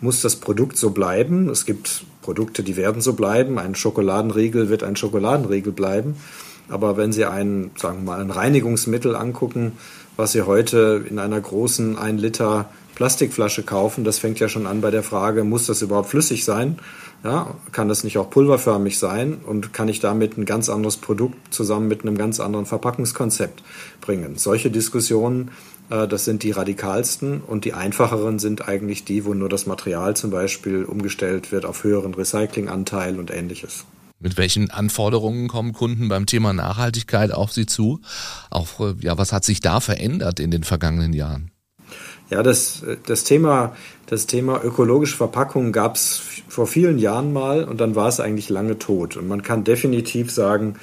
[0.00, 1.48] muss das Produkt so bleiben.
[1.48, 3.58] Es gibt Produkte, die werden so bleiben.
[3.58, 6.16] Ein Schokoladenriegel wird ein Schokoladenriegel bleiben.
[6.68, 9.72] Aber wenn Sie ein, sagen wir mal, ein Reinigungsmittel angucken,
[10.16, 14.80] was Sie heute in einer großen 1 Liter Plastikflasche kaufen, das fängt ja schon an
[14.80, 16.78] bei der Frage, muss das überhaupt flüssig sein?
[17.24, 19.38] Ja, kann das nicht auch pulverförmig sein?
[19.44, 23.62] Und kann ich damit ein ganz anderes Produkt zusammen mit einem ganz anderen Verpackungskonzept
[24.00, 24.36] bringen?
[24.36, 25.50] Solche Diskussionen
[25.90, 30.30] das sind die radikalsten und die einfacheren sind eigentlich die, wo nur das Material zum
[30.30, 33.84] Beispiel umgestellt wird auf höheren Recyclinganteil und ähnliches.
[34.20, 38.00] Mit welchen Anforderungen kommen Kunden beim Thema Nachhaltigkeit auf Sie zu?
[38.50, 41.50] Auch, äh, ja, was hat sich da verändert in den vergangenen Jahren?
[42.28, 43.74] Ja, das, das Thema,
[44.06, 48.48] das Thema ökologische Verpackung gab es vor vielen Jahren mal und dann war es eigentlich
[48.48, 49.16] lange tot.
[49.16, 50.76] Und man kann definitiv sagen,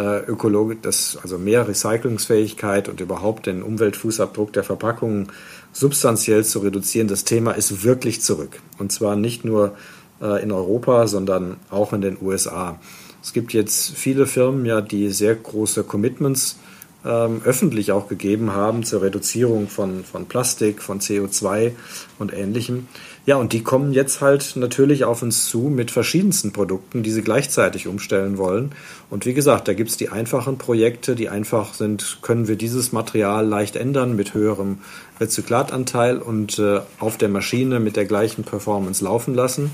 [0.00, 5.28] äh, Ökologie, das, also mehr Recyclungsfähigkeit und überhaupt den Umweltfußabdruck der Verpackungen
[5.72, 8.60] substanziell zu reduzieren, das Thema ist wirklich zurück.
[8.78, 9.76] Und zwar nicht nur
[10.22, 12.80] äh, in Europa, sondern auch in den USA.
[13.22, 16.58] Es gibt jetzt viele Firmen, ja, die sehr große Commitments
[17.04, 21.72] ähm, öffentlich auch gegeben haben zur Reduzierung von, von Plastik, von CO2
[22.18, 22.88] und ähnlichem.
[23.30, 27.22] Ja, und die kommen jetzt halt natürlich auf uns zu mit verschiedensten Produkten, die sie
[27.22, 28.72] gleichzeitig umstellen wollen.
[29.08, 33.46] Und wie gesagt, da gibt's die einfachen Projekte, die einfach sind, können wir dieses Material
[33.46, 34.78] leicht ändern mit höherem
[35.20, 39.70] Rezyklatanteil und äh, auf der Maschine mit der gleichen Performance laufen lassen.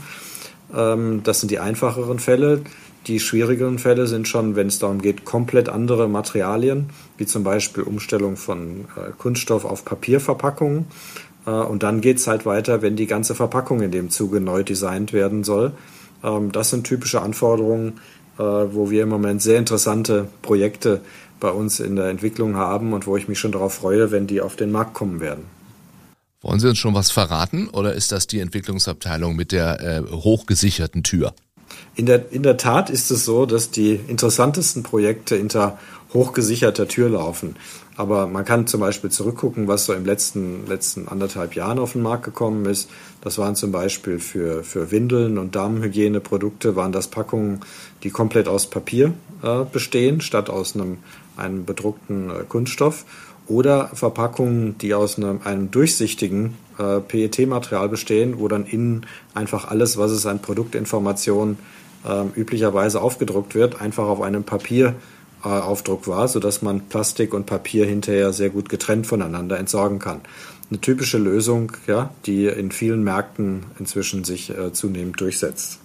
[0.76, 2.60] Ähm, das sind die einfacheren Fälle.
[3.06, 7.84] Die schwierigeren Fälle sind schon, wenn es darum geht, komplett andere Materialien, wie zum Beispiel
[7.84, 10.86] Umstellung von äh, Kunststoff auf Papierverpackungen.
[11.46, 14.62] Äh, und dann geht es halt weiter, wenn die ganze Verpackung in dem Zuge neu
[14.62, 15.72] designt werden soll.
[16.22, 18.00] Ähm, das sind typische Anforderungen,
[18.38, 21.00] äh, wo wir im Moment sehr interessante Projekte
[21.40, 24.40] bei uns in der Entwicklung haben und wo ich mich schon darauf freue, wenn die
[24.40, 25.44] auf den Markt kommen werden.
[26.42, 31.02] Wollen Sie uns schon was verraten oder ist das die Entwicklungsabteilung mit der äh, hochgesicherten
[31.02, 31.34] Tür?
[31.94, 35.78] In der, in der Tat ist es so, dass die interessantesten Projekte hinter
[36.12, 37.56] hochgesicherter Tür laufen.
[37.96, 42.02] Aber man kann zum Beispiel zurückgucken, was so im letzten, letzten anderthalb Jahren auf den
[42.02, 42.90] Markt gekommen ist.
[43.22, 47.60] Das waren zum Beispiel für, für Windeln und Damenhygieneprodukte waren das Packungen,
[48.02, 50.98] die komplett aus Papier äh, bestehen, statt aus einem,
[51.36, 53.04] einem bedruckten äh, Kunststoff.
[53.48, 59.96] Oder Verpackungen, die aus einem, einem durchsichtigen äh, PET-Material bestehen, wo dann innen einfach alles,
[59.96, 61.56] was es an Produktinformationen
[62.04, 64.44] äh, üblicherweise aufgedruckt wird, einfach auf einem
[65.42, 70.20] Papieraufdruck war, sodass man Plastik und Papier hinterher sehr gut getrennt voneinander entsorgen kann.
[70.70, 75.78] Eine typische Lösung, ja, die in vielen Märkten inzwischen sich äh, zunehmend durchsetzt.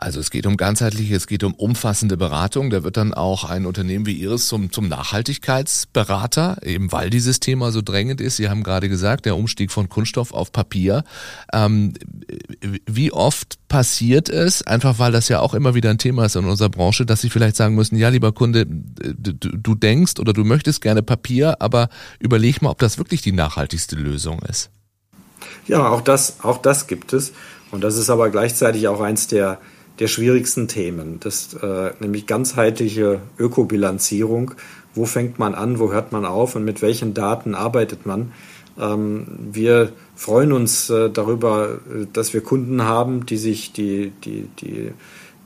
[0.00, 2.70] Also es geht um ganzheitliche, es geht um umfassende Beratung.
[2.70, 7.72] Da wird dann auch ein Unternehmen wie Ihres zum, zum Nachhaltigkeitsberater, eben weil dieses Thema
[7.72, 8.36] so drängend ist.
[8.36, 11.02] Sie haben gerade gesagt, der Umstieg von Kunststoff auf Papier.
[11.52, 11.94] Ähm,
[12.86, 16.44] wie oft passiert es, einfach weil das ja auch immer wieder ein Thema ist in
[16.44, 20.44] unserer Branche, dass Sie vielleicht sagen müssen, ja, lieber Kunde, du, du denkst oder du
[20.44, 21.88] möchtest gerne Papier, aber
[22.20, 24.70] überleg mal, ob das wirklich die nachhaltigste Lösung ist.
[25.66, 27.32] Ja, auch das, auch das gibt es.
[27.72, 29.58] Und das ist aber gleichzeitig auch eins der
[29.98, 31.18] der schwierigsten Themen.
[31.20, 34.52] Das äh, nämlich ganzheitliche Ökobilanzierung.
[34.94, 38.32] Wo fängt man an, wo hört man auf und mit welchen Daten arbeitet man?
[38.78, 41.78] Ähm, wir freuen uns äh, darüber,
[42.12, 44.92] dass wir Kunden haben, die sich, die, die, die,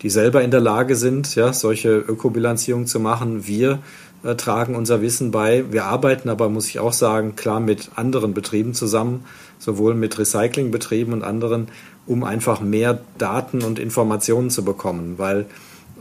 [0.02, 3.46] die selber in der Lage sind, ja, solche Ökobilanzierung zu machen.
[3.46, 3.78] Wir
[4.22, 5.64] äh, tragen unser Wissen bei.
[5.70, 9.24] Wir arbeiten aber, muss ich auch sagen, klar mit anderen Betrieben zusammen,
[9.58, 11.68] sowohl mit Recyclingbetrieben und anderen,
[12.06, 15.46] um einfach mehr Daten und Informationen zu bekommen, weil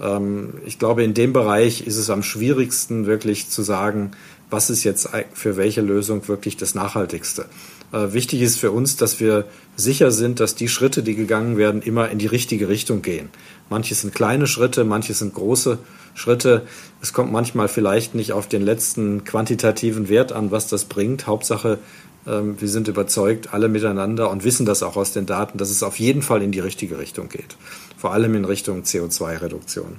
[0.02, 4.12] ähm, ich glaube, in dem Bereich ist es am schwierigsten wirklich zu sagen,
[4.50, 7.46] was ist jetzt für welche Lösung wirklich das Nachhaltigste.
[7.94, 11.82] Äh, wichtig ist für uns, dass wir sicher sind, dass die Schritte, die gegangen werden,
[11.82, 13.30] immer in die richtige Richtung gehen.
[13.70, 15.78] Manche sind kleine Schritte, manche sind große
[16.14, 16.64] Schritte.
[17.02, 21.28] Es kommt manchmal vielleicht nicht auf den letzten quantitativen Wert an, was das bringt.
[21.28, 21.80] Hauptsache,
[22.26, 26.00] wir sind überzeugt, alle miteinander und wissen das auch aus den Daten, dass es auf
[26.00, 27.58] jeden Fall in die richtige Richtung geht.
[27.98, 29.98] Vor allem in Richtung CO2-Reduktion.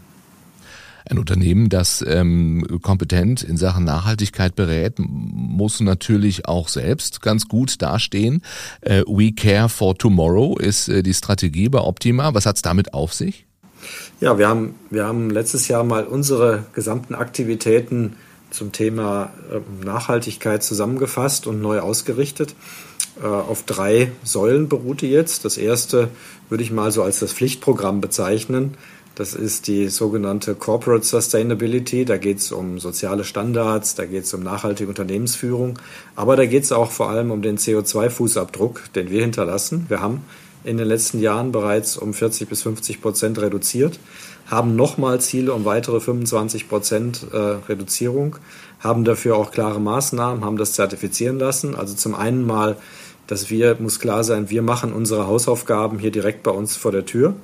[1.04, 7.82] Ein Unternehmen, das ähm, kompetent in Sachen Nachhaltigkeit berät, muss natürlich auch selbst ganz gut
[7.82, 8.42] dastehen.
[8.82, 12.34] Äh, We Care for Tomorrow ist äh, die Strategie bei Optima.
[12.34, 13.46] Was hat es damit auf sich?
[14.20, 18.14] Ja, wir haben, wir haben letztes Jahr mal unsere gesamten Aktivitäten
[18.52, 22.54] zum Thema ähm, Nachhaltigkeit zusammengefasst und neu ausgerichtet.
[23.22, 25.44] Äh, auf drei Säulen beruht die jetzt.
[25.44, 26.08] Das erste
[26.48, 28.76] würde ich mal so als das Pflichtprogramm bezeichnen.
[29.14, 32.04] Das ist die sogenannte Corporate Sustainability.
[32.04, 35.78] Da geht es um soziale Standards, da geht es um nachhaltige Unternehmensführung,
[36.16, 39.84] aber da geht es auch vor allem um den CO2-Fußabdruck, den wir hinterlassen.
[39.88, 40.22] Wir haben
[40.64, 43.98] in den letzten Jahren bereits um 40 bis 50 Prozent reduziert
[44.52, 48.36] haben nochmal Ziele um weitere 25 Prozent äh, Reduzierung,
[48.80, 51.74] haben dafür auch klare Maßnahmen, haben das zertifizieren lassen.
[51.74, 52.76] Also zum einen mal,
[53.26, 57.06] dass wir, muss klar sein, wir machen unsere Hausaufgaben hier direkt bei uns vor der
[57.06, 57.34] Tür.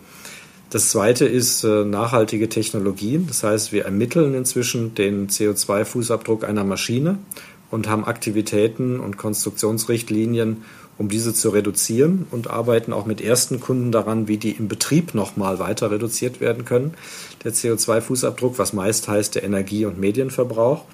[0.70, 3.26] Das zweite ist äh, nachhaltige Technologien.
[3.26, 7.18] Das heißt, wir ermitteln inzwischen den CO2-Fußabdruck einer Maschine
[7.70, 10.62] und haben Aktivitäten und Konstruktionsrichtlinien,
[10.98, 15.14] um diese zu reduzieren und arbeiten auch mit ersten Kunden daran, wie die im Betrieb
[15.14, 16.94] nochmal weiter reduziert werden können.
[17.44, 20.84] Der CO2-Fußabdruck, was meist heißt der Energie- und Medienverbrauch.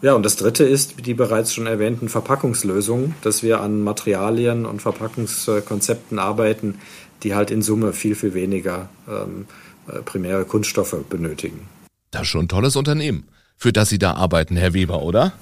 [0.00, 4.80] Ja, und das dritte ist die bereits schon erwähnten Verpackungslösungen, dass wir an Materialien und
[4.80, 6.76] Verpackungskonzepten arbeiten,
[7.24, 9.46] die halt in Summe viel, viel weniger ähm,
[9.88, 11.68] äh, primäre Kunststoffe benötigen.
[12.10, 13.24] Das ist schon ein tolles Unternehmen,
[13.56, 15.32] für das Sie da arbeiten, Herr Weber, oder?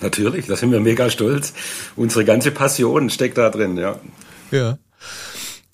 [0.00, 1.52] Natürlich, da sind wir mega stolz.
[1.96, 4.00] Unsere ganze Passion steckt da drin, ja.
[4.50, 4.78] Ja.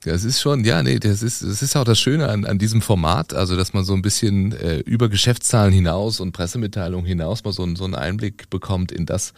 [0.05, 2.83] Das ist schon, ja, nee, das ist, das ist auch das Schöne an, an diesem
[2.83, 7.53] Format, also dass man so ein bisschen äh, über Geschäftszahlen hinaus und Pressemitteilungen hinaus mal
[7.53, 9.33] so, so einen Einblick bekommt in das,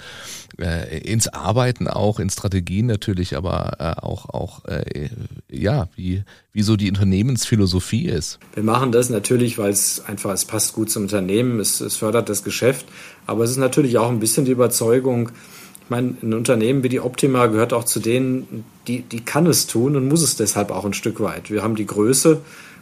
[0.59, 5.09] äh, ins Arbeiten auch, in Strategien natürlich, aber äh, auch, auch äh,
[5.49, 8.41] ja, wie, wie so die Unternehmensphilosophie ist.
[8.55, 12.29] Wir machen das natürlich, weil es einfach, es passt gut zum Unternehmen, es, es fördert
[12.29, 12.87] das Geschäft,
[13.27, 15.31] aber es ist natürlich auch ein bisschen die Überzeugung,
[15.87, 19.68] ich meine, ein Unternehmen wie die Optima gehört auch zu denen, die, die kann es
[19.68, 21.49] tun und muss es deshalb auch ein Stück weit.
[21.49, 22.40] Wir haben die Größe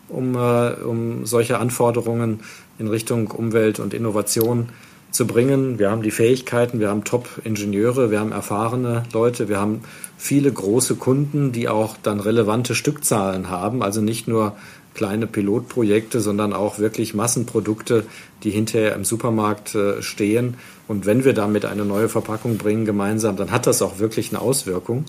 [0.09, 2.41] um, äh, um solche Anforderungen
[2.79, 4.71] in Richtung Umwelt und Innovation
[5.11, 5.79] zu bringen.
[5.79, 9.83] Wir haben die Fähigkeiten, wir haben Top-Ingenieure, wir haben erfahrene Leute, wir haben
[10.17, 14.57] viele große Kunden, die auch dann relevante Stückzahlen haben, also nicht nur
[14.95, 18.05] kleine Pilotprojekte, sondern auch wirklich Massenprodukte,
[18.45, 20.55] die hinterher im Supermarkt äh, stehen.
[20.87, 24.41] Und wenn wir damit eine neue Verpackung bringen gemeinsam, dann hat das auch wirklich eine
[24.41, 25.05] Auswirkung.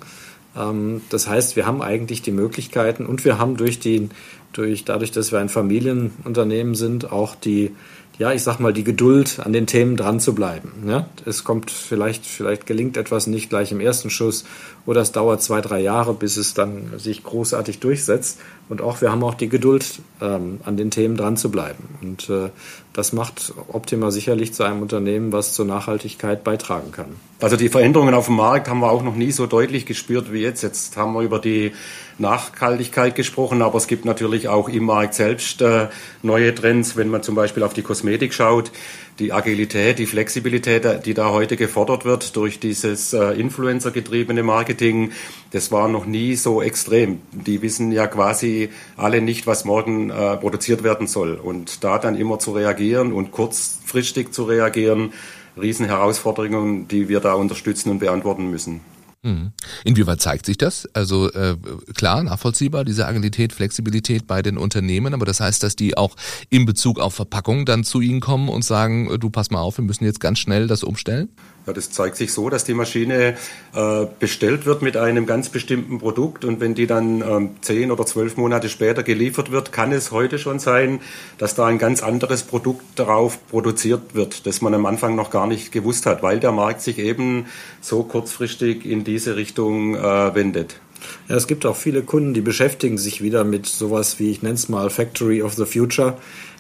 [0.56, 4.10] Ähm, das heißt, wir haben eigentlich die Möglichkeiten und wir haben durch die,
[4.54, 7.76] durch, dadurch, dass wir ein Familienunternehmen sind, auch die,
[8.18, 10.72] ja, ich sag mal, die Geduld, an den Themen dran zu bleiben.
[10.88, 11.08] Ja?
[11.26, 14.46] Es kommt vielleicht, vielleicht gelingt etwas nicht gleich im ersten Schuss
[14.86, 18.40] oder es dauert zwei, drei Jahre, bis es dann sich großartig durchsetzt.
[18.70, 21.84] Und auch wir haben auch die Geduld, ähm, an den Themen dran zu bleiben.
[22.02, 22.50] Und äh,
[22.94, 27.18] das macht Optima sicherlich zu einem Unternehmen, was zur Nachhaltigkeit beitragen kann.
[27.42, 30.40] Also die Veränderungen auf dem Markt haben wir auch noch nie so deutlich gespürt wie
[30.40, 30.62] jetzt.
[30.62, 31.74] Jetzt haben wir über die
[32.18, 35.90] Nachhaltigkeit gesprochen, aber es gibt natürlich auch im Markt selbst äh,
[36.22, 38.72] neue Trends, wenn man zum Beispiel auf die Kosmetik schaut.
[39.20, 45.12] Die Agilität, die Flexibilität, die da heute gefordert wird durch dieses äh, Influencer-getriebene Marketing,
[45.52, 47.22] das war noch nie so extrem.
[47.32, 51.36] Die wissen ja quasi alle nicht, was morgen äh, produziert werden soll.
[51.36, 55.14] Und da dann immer zu reagieren und kurzfristig zu reagieren,
[55.62, 58.82] Riesenherausforderungen, die wir da unterstützen und beantworten müssen.
[59.26, 59.54] Mhm.
[59.84, 60.88] Inwieweit zeigt sich das?
[60.94, 61.58] Also äh,
[61.96, 66.16] klar, nachvollziehbar, diese Agilität, Flexibilität bei den Unternehmen, aber das heißt, dass die auch
[66.50, 69.80] in Bezug auf Verpackung dann zu Ihnen kommen und sagen, äh, du pass mal auf,
[69.80, 71.30] wir müssen jetzt ganz schnell das umstellen?
[71.66, 73.36] Ja, das zeigt sich so, dass die Maschine
[73.74, 78.06] äh, bestellt wird mit einem ganz bestimmten Produkt und wenn die dann ähm, zehn oder
[78.06, 81.00] zwölf Monate später geliefert wird, kann es heute schon sein,
[81.40, 85.48] dass da ein ganz anderes Produkt darauf produziert wird, das man am Anfang noch gar
[85.48, 87.48] nicht gewusst hat, weil der Markt sich eben
[87.82, 90.80] so kurzfristig in diese Richtung äh, wendet.
[91.28, 94.56] Ja, es gibt auch viele Kunden, die beschäftigen sich wieder mit sowas wie, ich nenne
[94.56, 96.18] es mal Factory of the Future.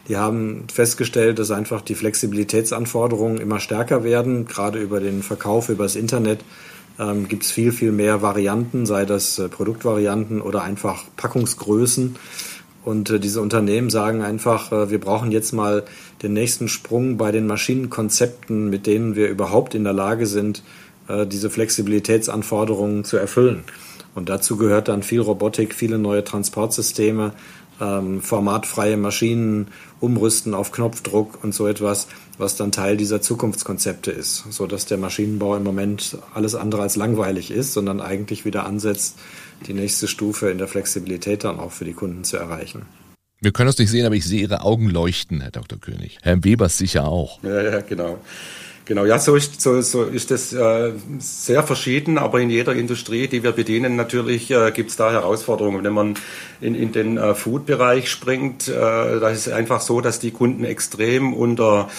[0.07, 4.45] Die haben festgestellt, dass einfach die Flexibilitätsanforderungen immer stärker werden.
[4.45, 6.41] Gerade über den Verkauf, über das Internet
[6.99, 12.15] ähm, gibt es viel, viel mehr Varianten, sei das äh, Produktvarianten oder einfach Packungsgrößen.
[12.83, 15.83] Und äh, diese Unternehmen sagen einfach, äh, wir brauchen jetzt mal
[16.21, 20.63] den nächsten Sprung bei den Maschinenkonzepten, mit denen wir überhaupt in der Lage sind,
[21.07, 23.63] äh, diese Flexibilitätsanforderungen zu erfüllen.
[24.13, 27.33] Und dazu gehört dann viel Robotik, viele neue Transportsysteme,
[27.81, 29.67] ähm, formatfreie Maschinen
[29.99, 32.07] umrüsten auf Knopfdruck und so etwas,
[32.37, 36.95] was dann Teil dieser Zukunftskonzepte ist, so dass der Maschinenbau im Moment alles andere als
[36.95, 39.17] langweilig ist, sondern eigentlich wieder ansetzt,
[39.67, 42.83] die nächste Stufe in der Flexibilität dann auch für die Kunden zu erreichen.
[43.41, 45.79] Wir können es nicht sehen, aber ich sehe Ihre Augen leuchten, Herr Dr.
[45.79, 46.17] König.
[46.21, 47.43] Herr Webers sicher auch.
[47.43, 48.17] Ja, ja, genau.
[48.85, 53.27] Genau, ja, so ist, so, so ist das äh, sehr verschieden, aber in jeder Industrie,
[53.27, 55.83] die wir bedienen, natürlich äh, gibt es da Herausforderungen.
[55.83, 56.13] Wenn man
[56.61, 60.63] in, in den äh, Food-Bereich springt, äh, da ist es einfach so, dass die Kunden
[60.65, 61.89] extrem unter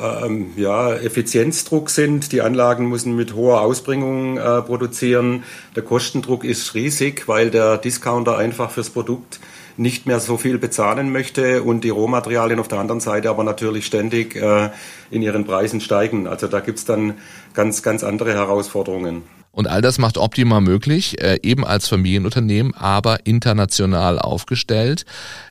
[0.00, 2.32] ähm, ja, Effizienzdruck sind.
[2.32, 5.44] Die Anlagen müssen mit hoher Ausbringung äh, produzieren.
[5.76, 9.38] Der Kostendruck ist riesig, weil der Discounter einfach fürs Produkt
[9.76, 13.86] nicht mehr so viel bezahlen möchte und die Rohmaterialien auf der anderen Seite aber natürlich
[13.86, 14.70] ständig äh,
[15.10, 16.26] in ihren Preisen steigen.
[16.26, 17.14] Also da gibt's dann
[17.54, 19.22] ganz, ganz andere Herausforderungen.
[19.52, 25.04] Und all das macht Optima möglich, äh, eben als Familienunternehmen, aber international aufgestellt.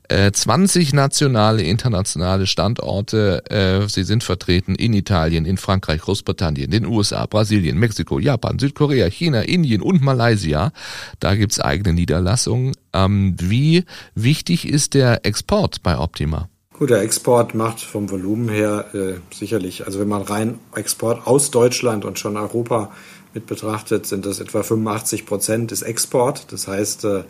[0.09, 6.87] Äh, 20 nationale, internationale Standorte, äh, sie sind vertreten in Italien, in Frankreich, Großbritannien, den
[6.87, 10.71] USA, Brasilien, Mexiko, Japan, Südkorea, China, Indien und Malaysia.
[11.19, 12.73] Da gibt's eigene Niederlassungen.
[12.93, 13.85] Ähm, wie
[14.15, 16.49] wichtig ist der Export bei Optima?
[16.73, 21.51] Gut, der Export macht vom Volumen her äh, sicherlich, also wenn man rein Export aus
[21.51, 22.91] Deutschland und schon Europa
[23.33, 26.51] mit betrachtet, sind das etwa 85 Prozent des Export.
[26.51, 27.23] Das heißt, äh,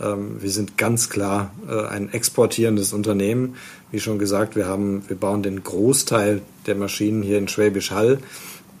[0.00, 3.56] ähm, wir sind ganz klar äh, ein exportierendes Unternehmen.
[3.90, 8.18] Wie schon gesagt, wir haben, wir bauen den Großteil der Maschinen hier in Schwäbisch Hall.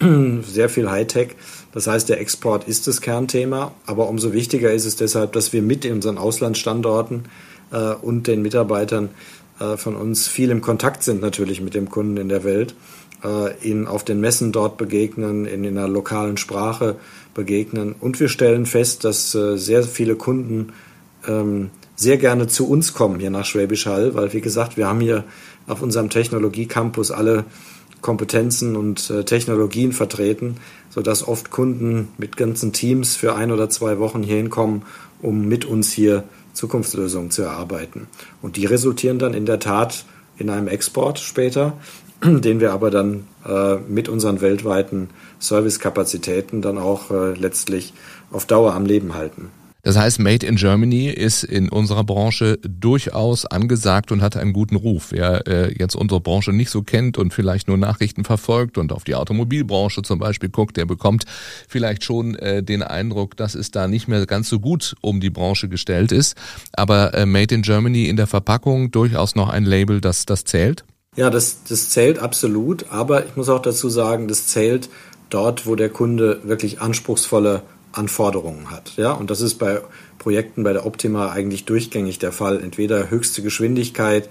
[0.00, 1.30] Sehr viel Hightech.
[1.72, 3.72] Das heißt, der Export ist das Kernthema.
[3.86, 7.24] Aber umso wichtiger ist es deshalb, dass wir mit unseren Auslandsstandorten
[7.72, 9.10] äh, und den Mitarbeitern
[9.76, 12.74] von uns viel im Kontakt sind natürlich mit dem Kunden in der Welt
[13.24, 16.96] äh, ihnen auf den Messen dort begegnen, in, in einer lokalen Sprache
[17.34, 17.94] begegnen.
[17.98, 20.72] Und wir stellen fest, dass äh, sehr viele Kunden
[21.26, 25.00] ähm, sehr gerne zu uns kommen hier nach Schwäbisch Hall, weil wie gesagt, wir haben
[25.00, 25.24] hier
[25.66, 27.44] auf unserem Technologiecampus alle
[28.00, 30.56] Kompetenzen und äh, Technologien vertreten,
[30.88, 34.82] sodass oft Kunden mit ganzen Teams für ein oder zwei Wochen hier hinkommen,
[35.20, 38.06] um mit uns hier Zukunftslösungen zu erarbeiten.
[38.42, 40.04] Und die resultieren dann in der Tat
[40.38, 41.74] in einem Export später.
[42.24, 47.94] den wir aber dann äh, mit unseren weltweiten Servicekapazitäten dann auch äh, letztlich
[48.30, 49.50] auf Dauer am Leben halten.
[49.82, 54.76] Das heißt, Made in Germany ist in unserer Branche durchaus angesagt und hat einen guten
[54.76, 55.08] Ruf.
[55.10, 59.04] Wer äh, jetzt unsere Branche nicht so kennt und vielleicht nur Nachrichten verfolgt und auf
[59.04, 61.24] die Automobilbranche zum Beispiel guckt, der bekommt
[61.66, 65.30] vielleicht schon äh, den Eindruck, dass es da nicht mehr ganz so gut um die
[65.30, 66.36] Branche gestellt ist.
[66.72, 70.84] Aber äh, Made in Germany in der Verpackung durchaus noch ein Label, das das zählt.
[71.16, 72.86] Ja, das, das zählt absolut.
[72.90, 74.88] Aber ich muss auch dazu sagen, das zählt
[75.28, 78.96] dort, wo der Kunde wirklich anspruchsvolle Anforderungen hat.
[78.96, 79.80] Ja, und das ist bei
[80.18, 82.60] Projekten bei der Optima eigentlich durchgängig der Fall.
[82.62, 84.28] Entweder höchste Geschwindigkeit,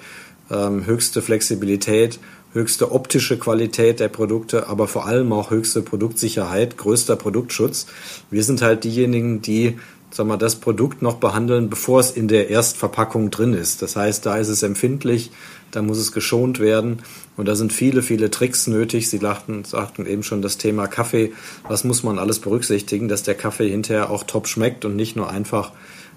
[0.49, 2.19] ähm, höchste Flexibilität,
[2.53, 7.87] höchste optische Qualität der Produkte, aber vor allem auch höchste Produktsicherheit, größter Produktschutz.
[8.31, 9.77] Wir sind halt diejenigen, die
[10.11, 13.81] sag mal, das Produkt noch behandeln, bevor es in der Erstverpackung drin ist.
[13.81, 15.31] Das heißt, da ist es empfindlich,
[15.71, 16.99] da muss es geschont werden.
[17.37, 19.09] Und da sind viele, viele Tricks nötig.
[19.09, 21.31] Sie lachten, sagten eben schon das Thema Kaffee.
[21.67, 25.29] Was muss man alles berücksichtigen, dass der Kaffee hinterher auch top schmeckt und nicht nur
[25.29, 25.71] einfach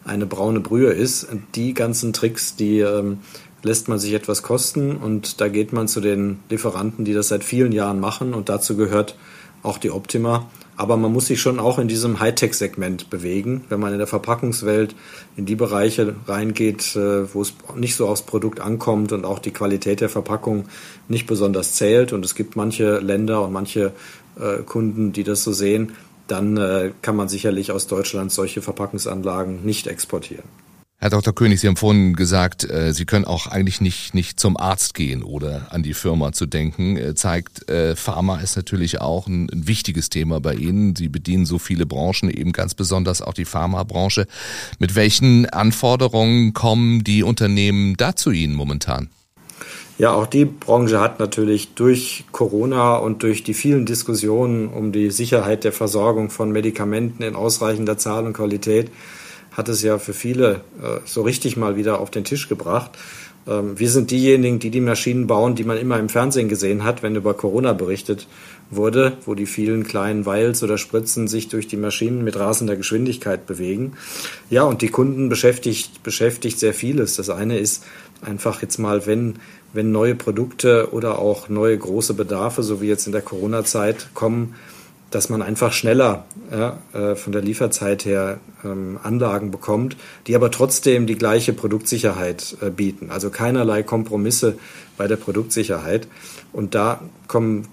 [0.05, 1.29] eine braune Brühe ist.
[1.55, 3.19] Die ganzen Tricks, die ähm,
[3.63, 7.45] lässt man sich etwas kosten und da geht man zu den Lieferanten, die das seit
[7.45, 9.17] vielen Jahren machen und dazu gehört
[9.63, 10.51] auch die Optima.
[10.83, 13.63] Aber man muss sich schon auch in diesem Hightech-Segment bewegen.
[13.69, 14.97] Wenn man in der Verpackungswelt
[15.37, 19.53] in die Bereiche reingeht, äh, wo es nicht so aufs Produkt ankommt und auch die
[19.53, 20.65] Qualität der Verpackung
[21.07, 22.13] nicht besonders zählt.
[22.13, 23.93] Und es gibt manche Länder und manche
[24.37, 25.93] äh, Kunden, die das so sehen,
[26.27, 30.49] dann äh, kann man sicherlich aus Deutschland solche Verpackungsanlagen nicht exportieren.
[31.03, 31.35] Herr Dr.
[31.35, 35.25] König, Sie haben vorhin gesagt, äh, Sie können auch eigentlich nicht, nicht zum Arzt gehen
[35.25, 36.97] oder an die Firma zu denken.
[36.97, 40.95] Äh, zeigt, äh, Pharma ist natürlich auch ein, ein, wichtiges Thema bei Ihnen.
[40.95, 44.29] Sie bedienen so viele Branchen, eben ganz besonders auch die Pharmabranche.
[44.79, 49.11] Mit welchen Anforderungen kommen die Unternehmen da zu Ihnen momentan?
[49.99, 55.11] Ja, auch die Branche hat natürlich durch Corona und durch die vielen Diskussionen um die
[55.11, 58.89] Sicherheit der Versorgung von Medikamenten in ausreichender Zahl und Qualität
[59.53, 62.93] hat es ja für viele äh, so richtig mal wieder auf den Tisch gebracht.
[63.47, 67.03] Ähm, wir sind diejenigen, die die Maschinen bauen, die man immer im Fernsehen gesehen hat,
[67.03, 68.29] wenn über Corona berichtet
[68.71, 73.47] wurde, wo die vielen kleinen Vials oder Spritzen sich durch die Maschinen mit rasender Geschwindigkeit
[73.47, 73.93] bewegen.
[74.49, 77.17] Ja, und die Kunden beschäftigt, beschäftigt sehr vieles.
[77.17, 77.85] Das eine ist
[78.23, 79.37] einfach jetzt mal, wenn,
[79.73, 84.55] wenn neue Produkte oder auch neue große Bedarfe, so wie jetzt in der Corona-Zeit kommen,
[85.15, 89.97] dass man einfach schneller ja, äh, von der Lieferzeit her ähm, Anlagen bekommt,
[90.27, 93.11] die aber trotzdem die gleiche Produktsicherheit äh, bieten.
[93.11, 94.57] Also keinerlei Kompromisse
[94.97, 96.09] bei der Produktsicherheit.
[96.53, 97.69] Und da kommen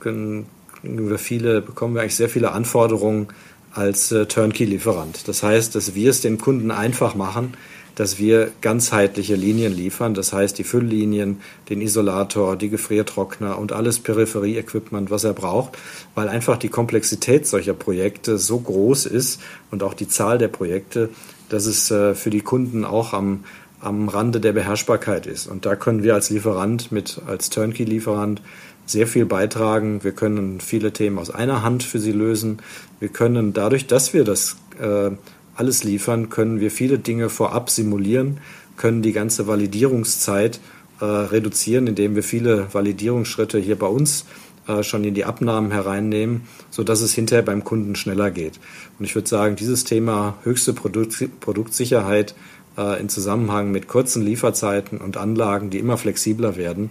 [0.00, 0.46] können
[0.82, 3.28] wir viele, bekommen wir eigentlich sehr viele Anforderungen
[3.72, 5.28] als äh, Turnkey-Lieferant.
[5.28, 7.54] Das heißt, dass wir es dem Kunden einfach machen,
[7.98, 10.14] dass wir ganzheitliche Linien liefern.
[10.14, 15.76] Das heißt, die Fülllinien, den Isolator, die Gefriertrockner und alles Peripherie-Equipment, was er braucht,
[16.14, 19.40] weil einfach die Komplexität solcher Projekte so groß ist
[19.72, 21.08] und auch die Zahl der Projekte,
[21.48, 23.42] dass es äh, für die Kunden auch am,
[23.80, 25.48] am Rande der Beherrschbarkeit ist.
[25.48, 28.42] Und da können wir als Lieferant mit, als Turnkey-Lieferant
[28.90, 30.02] sehr viel beitragen.
[30.02, 32.58] Wir können viele Themen aus einer Hand für sie lösen.
[33.00, 35.10] Wir können dadurch, dass wir das äh,
[35.54, 38.38] alles liefern, können wir viele Dinge vorab simulieren,
[38.76, 40.60] können die ganze Validierungszeit
[41.00, 44.24] äh, reduzieren, indem wir viele Validierungsschritte hier bei uns
[44.68, 48.60] äh, schon in die Abnahmen hereinnehmen, sodass es hinterher beim Kunden schneller geht.
[48.98, 52.34] Und ich würde sagen, dieses Thema höchste Produkt, Produktsicherheit
[52.76, 56.90] äh, in Zusammenhang mit kurzen Lieferzeiten und Anlagen, die immer flexibler werden,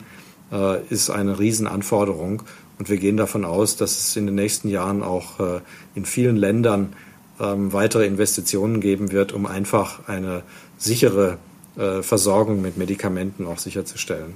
[0.52, 2.44] äh, ist eine Riesenanforderung.
[2.80, 5.62] Und wir gehen davon aus, dass es in den nächsten Jahren auch äh,
[5.96, 6.94] in vielen Ländern
[7.40, 10.44] ähm, weitere Investitionen geben wird, um einfach eine
[10.78, 11.38] sichere
[11.76, 14.34] äh, Versorgung mit Medikamenten auch sicherzustellen.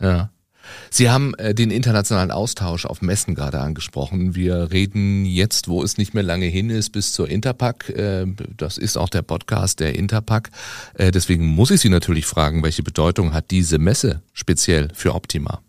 [0.00, 0.30] Ja.
[0.90, 4.34] Sie haben äh, den internationalen Austausch auf Messen gerade angesprochen.
[4.34, 7.88] Wir reden jetzt, wo es nicht mehr lange hin ist, bis zur Interpack.
[7.90, 8.26] Äh,
[8.56, 10.50] das ist auch der Podcast der Interpack.
[10.94, 15.60] Äh, deswegen muss ich Sie natürlich fragen, welche Bedeutung hat diese Messe speziell für Optima?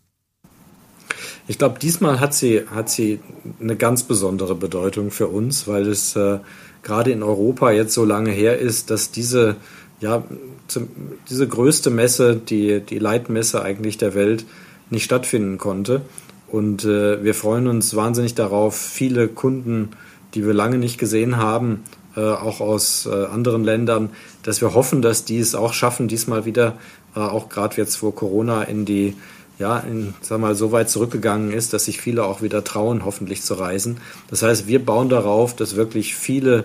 [1.48, 3.20] Ich glaube, diesmal hat sie, hat sie
[3.60, 6.40] eine ganz besondere Bedeutung für uns, weil es äh,
[6.84, 9.56] gerade in Europa jetzt so lange her ist, dass diese,
[10.00, 10.24] ja,
[10.68, 10.90] zum,
[11.30, 14.46] diese größte Messe, die, die Leitmesse eigentlich der Welt,
[14.90, 16.02] nicht stattfinden konnte.
[16.48, 19.90] Und äh, wir freuen uns wahnsinnig darauf, viele Kunden,
[20.34, 21.84] die wir lange nicht gesehen haben,
[22.16, 24.10] äh, auch aus äh, anderen Ländern,
[24.44, 26.78] dass wir hoffen, dass die es auch schaffen, diesmal wieder,
[27.16, 29.16] äh, auch gerade jetzt vor Corona, in die
[29.60, 33.42] ja, in, sag mal, so weit zurückgegangen ist, dass sich viele auch wieder trauen, hoffentlich
[33.42, 33.98] zu reisen.
[34.30, 36.64] Das heißt, wir bauen darauf, dass wirklich viele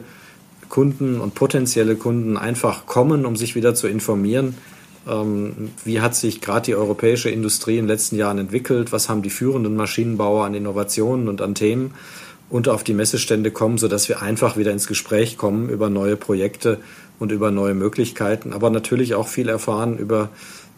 [0.69, 4.57] Kunden und potenzielle Kunden einfach kommen, um sich wieder zu informieren.
[5.09, 8.93] Ähm, wie hat sich gerade die europäische Industrie in den letzten Jahren entwickelt?
[8.93, 11.93] Was haben die führenden Maschinenbauer an Innovationen und an Themen?
[12.51, 16.79] und auf die Messestände kommen, sodass wir einfach wieder ins Gespräch kommen über neue Projekte
[17.19, 20.31] und über neue Möglichkeiten, aber natürlich auch viel erfahren über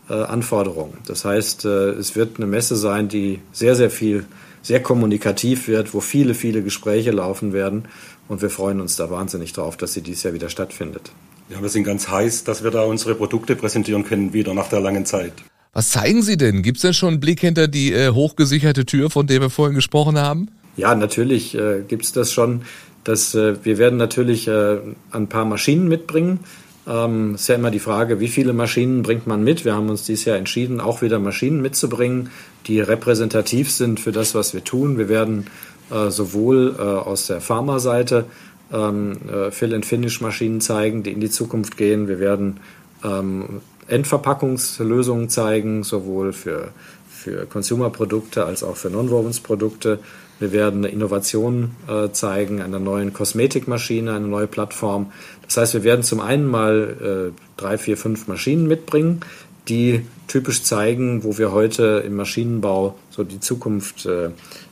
[0.09, 0.99] äh, Anforderungen.
[1.07, 4.25] Das heißt, äh, es wird eine Messe sein, die sehr, sehr viel,
[4.63, 7.87] sehr kommunikativ wird, wo viele, viele Gespräche laufen werden.
[8.29, 11.13] Und wir freuen uns da wahnsinnig drauf, dass sie dieses Jahr wieder stattfindet.
[11.49, 14.81] Ja, wir sind ganz heiß, dass wir da unsere Produkte präsentieren können, wieder nach der
[14.81, 15.33] langen Zeit.
[15.73, 16.63] Was zeigen Sie denn?
[16.63, 19.75] Gibt es denn schon einen Blick hinter die äh, hochgesicherte Tür, von der wir vorhin
[19.75, 20.49] gesprochen haben?
[20.77, 22.63] Ja, natürlich äh, gibt es das schon.
[23.05, 24.79] Das, äh, wir werden natürlich äh,
[25.13, 26.41] ein paar Maschinen mitbringen.
[26.89, 29.65] Ähm, ist ja immer die Frage, wie viele Maschinen bringt man mit?
[29.65, 32.31] Wir haben uns dieses Jahr entschieden, auch wieder Maschinen mitzubringen,
[32.67, 34.99] die repräsentativ sind für das, was wir tun.
[34.99, 35.47] Wir werden
[35.91, 38.27] äh, sowohl äh, aus der Pharmaseite
[38.73, 42.09] ähm, äh, Fill-and-Finish-Maschinen zeigen, die in die Zukunft gehen.
[42.09, 42.61] Wir werden
[43.05, 46.69] ähm, Endverpackungslösungen zeigen, sowohl für,
[47.09, 50.01] für Consumer-Produkte als auch für Non-Wovens-Produkte.
[50.39, 55.13] Wir werden eine Innovation äh, zeigen, einer neuen Kosmetikmaschine, eine neue Plattform.
[55.47, 59.21] Das heißt, wir werden zum einen mal äh, drei, vier, fünf Maschinen mitbringen,
[59.69, 64.27] die typisch zeigen, wo wir heute im Maschinenbau so die Zukunft äh,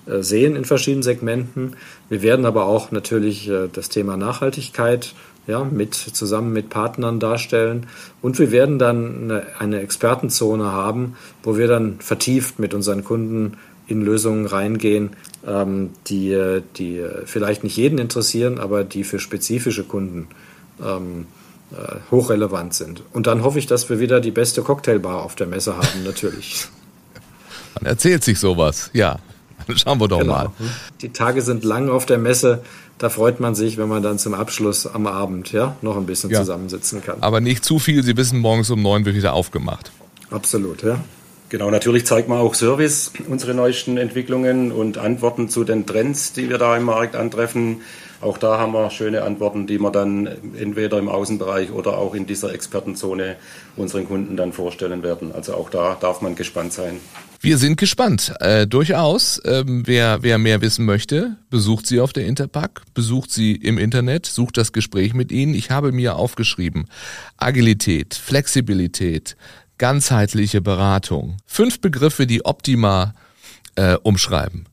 [0.07, 1.77] äh sehen in verschiedenen Segmenten.
[2.09, 5.15] Wir werden aber auch natürlich äh, das Thema Nachhaltigkeit
[5.47, 7.87] ja, mit, zusammen mit Partnern darstellen.
[8.23, 14.01] Und wir werden dann eine, Expertenzone haben, wo wir dann vertieft mit unseren Kunden in
[14.01, 15.11] Lösungen reingehen,
[15.47, 20.29] ähm, die, die vielleicht nicht jeden interessieren, aber die für spezifische Kunden
[20.83, 21.27] ähm,
[21.73, 23.03] äh, hochrelevant sind.
[23.13, 26.67] Und dann hoffe ich, dass wir wieder die beste Cocktailbar auf der Messe haben, natürlich.
[27.75, 29.19] Man erzählt sich sowas, ja.
[29.77, 30.33] Schauen wir doch genau.
[30.33, 30.51] mal.
[31.01, 32.63] Die Tage sind lang auf der Messe.
[32.99, 36.31] Da freut man sich, wenn man dann zum Abschluss am Abend ja noch ein bisschen
[36.31, 36.41] ja.
[36.41, 37.19] zusammensitzen kann.
[37.23, 38.03] Aber nicht zu viel.
[38.03, 39.91] Sie wissen, morgens um neun wird wieder aufgemacht.
[40.31, 41.01] Absolut, ja.
[41.51, 46.49] Genau, natürlich zeigt man auch Service, unsere neuesten Entwicklungen und Antworten zu den Trends, die
[46.49, 47.83] wir da im Markt antreffen.
[48.21, 50.27] Auch da haben wir schöne Antworten, die wir dann
[50.59, 53.37] entweder im Außenbereich oder auch in dieser Expertenzone
[53.77, 55.33] unseren Kunden dann vorstellen werden.
[55.33, 57.01] Also auch da darf man gespannt sein.
[57.45, 59.39] Wir sind gespannt, äh, durchaus.
[59.45, 64.25] Ähm, wer, wer mehr wissen möchte, besucht sie auf der Interpack, besucht sie im Internet,
[64.25, 65.53] sucht das Gespräch mit ihnen.
[65.53, 66.87] Ich habe mir aufgeschrieben,
[67.37, 69.37] Agilität, Flexibilität,
[69.77, 71.37] ganzheitliche Beratung.
[71.45, 73.13] Fünf Begriffe, die Optima
[73.75, 74.67] äh, umschreiben.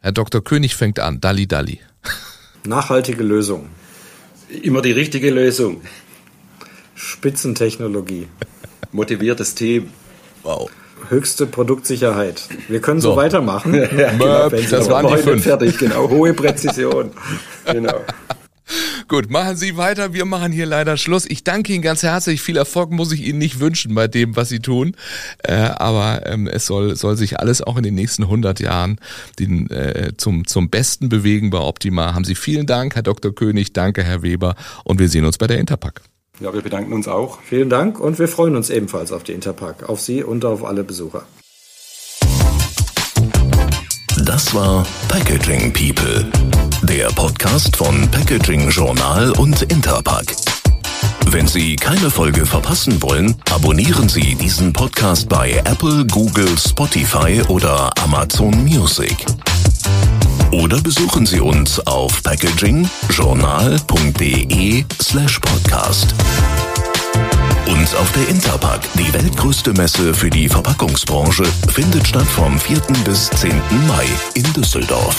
[0.00, 0.44] Herr Dr.
[0.44, 1.22] König fängt an.
[1.22, 1.80] Dalli Dalli.
[2.64, 3.70] Nachhaltige Lösung.
[4.62, 5.80] Immer die richtige Lösung.
[6.94, 8.28] Spitzentechnologie.
[8.92, 9.88] Motiviertes Team.
[10.42, 10.70] Wow.
[11.08, 12.42] Höchste Produktsicherheit.
[12.68, 13.74] Wir können so, so weitermachen.
[13.96, 15.42] ja, genau, das waren die fünf.
[15.42, 16.08] Fertig, genau.
[16.08, 17.10] Hohe Präzision.
[17.66, 18.00] genau.
[19.08, 20.12] Gut, machen Sie weiter.
[20.12, 21.24] Wir machen hier leider Schluss.
[21.26, 22.42] Ich danke Ihnen ganz herzlich.
[22.42, 24.94] Viel Erfolg muss ich Ihnen nicht wünschen bei dem, was Sie tun.
[25.42, 29.00] Äh, aber ähm, es soll, soll sich alles auch in den nächsten 100 Jahren
[29.38, 32.14] den, äh, zum, zum Besten bewegen bei Optima.
[32.14, 33.34] Haben Sie vielen Dank, Herr Dr.
[33.34, 33.72] König.
[33.72, 34.56] Danke, Herr Weber.
[34.84, 36.02] Und wir sehen uns bei der Interpack.
[36.40, 37.40] Ja, wir bedanken uns auch.
[37.42, 40.84] Vielen Dank und wir freuen uns ebenfalls auf die Interpack, auf Sie und auf alle
[40.84, 41.22] Besucher.
[44.24, 46.30] Das war Packaging People,
[46.82, 50.26] der Podcast von Packaging Journal und Interpack.
[51.26, 57.90] Wenn Sie keine Folge verpassen wollen, abonnieren Sie diesen Podcast bei Apple, Google, Spotify oder
[58.02, 59.26] Amazon Music.
[60.50, 66.14] Oder besuchen Sie uns auf packagingjournal.de slash podcast.
[67.66, 72.80] Und auf der Interpack, die weltgrößte Messe für die Verpackungsbranche, findet statt vom 4.
[73.04, 73.60] bis 10.
[73.86, 75.16] Mai in Düsseldorf.